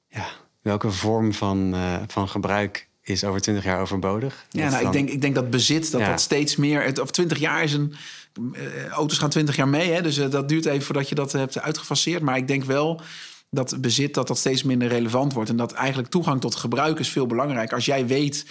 [0.08, 0.26] ja,
[0.62, 4.46] welke vorm van, eh, van gebruik is over 20 jaar overbodig?
[4.50, 6.10] Ja, nou, ik, denk, ik denk dat bezit, dat Ja.
[6.10, 6.84] dat steeds meer...
[6.84, 7.96] Het, of 20 jaar is een...
[8.54, 11.60] eh, auto's gaan 20 jaar mee, hè, dus dat duurt even voordat je dat hebt
[11.60, 12.22] uitgefaseerd.
[12.22, 13.02] Maar ik denk wel
[13.50, 15.50] dat bezit dat dat steeds minder relevant wordt.
[15.50, 17.76] En dat eigenlijk toegang tot gebruik is veel belangrijker.
[17.76, 18.46] Als jij weet,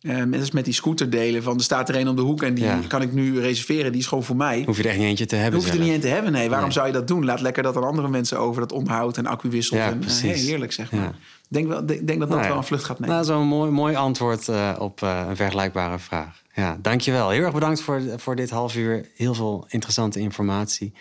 [0.00, 1.42] eh net als met die scooterdelen...
[1.42, 2.80] van er staat er een om de hoek en die Ja.
[2.88, 3.92] kan ik nu reserveren.
[3.92, 4.62] Die is gewoon voor mij.
[4.66, 6.06] Hoef je er echt niet eentje te Dan hebben hoef je er niet in te
[6.08, 6.46] hebben, nee.
[6.48, 6.74] Waarom Nee.
[6.74, 7.24] zou je dat doen?
[7.24, 8.60] Laat lekker dat aan andere mensen over.
[8.60, 9.76] Dat onderhoud en accuwissel.
[9.76, 11.02] Ja, en, eh, hey, heerlijk, zeg maar.
[11.02, 11.08] Ja.
[11.08, 12.48] Ik denk, wel, denk, denk dat dat Nou ja.
[12.48, 13.14] wel een vlucht gaat nemen.
[13.14, 16.42] Nou, zo'n mooi, mooi antwoord eh, op eh, een vergelijkbare vraag.
[16.54, 17.30] Ja, dankjewel.
[17.30, 19.08] Heel erg bedankt voor, voor dit half uur.
[19.16, 20.92] Heel veel interessante informatie.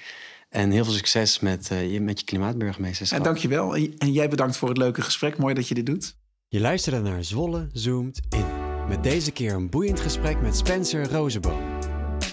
[0.49, 3.17] En heel veel succes met, eh, je, met je klimaatburgemeesterschap.
[3.17, 3.75] en dankjewel.
[3.75, 5.37] En, en jij bedankt voor het leuke gesprek.
[5.37, 6.15] Mooi dat je dit doet.
[6.47, 8.68] Je luisterde naar Zwolle Zoomt In.
[8.89, 11.59] Met deze keer een boeiend gesprek met Spencer Rozenboom.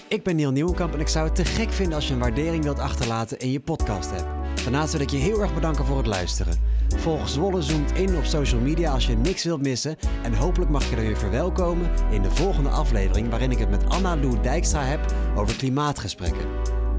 [0.07, 2.63] Ik ben Neil Nieuwenkamp en ik zou het te gek vinden als je een waardering
[2.63, 4.27] wilt achterlaten in je podcast app.
[4.63, 6.59] Daarnaast wil ik je heel erg bedanken voor het luisteren.
[6.95, 9.97] Volg Zwolle Zoomt In op social media als je niks wilt missen.
[10.23, 13.29] En hopelijk mag je er weer verwelkomen in de volgende aflevering...
[13.29, 16.47] waarin ik het met Anna Lou Dijkstra heb over klimaatgesprekken.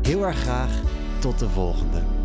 [0.02, 0.70] Heel erg graag,
[1.18, 2.17] tot de volgende.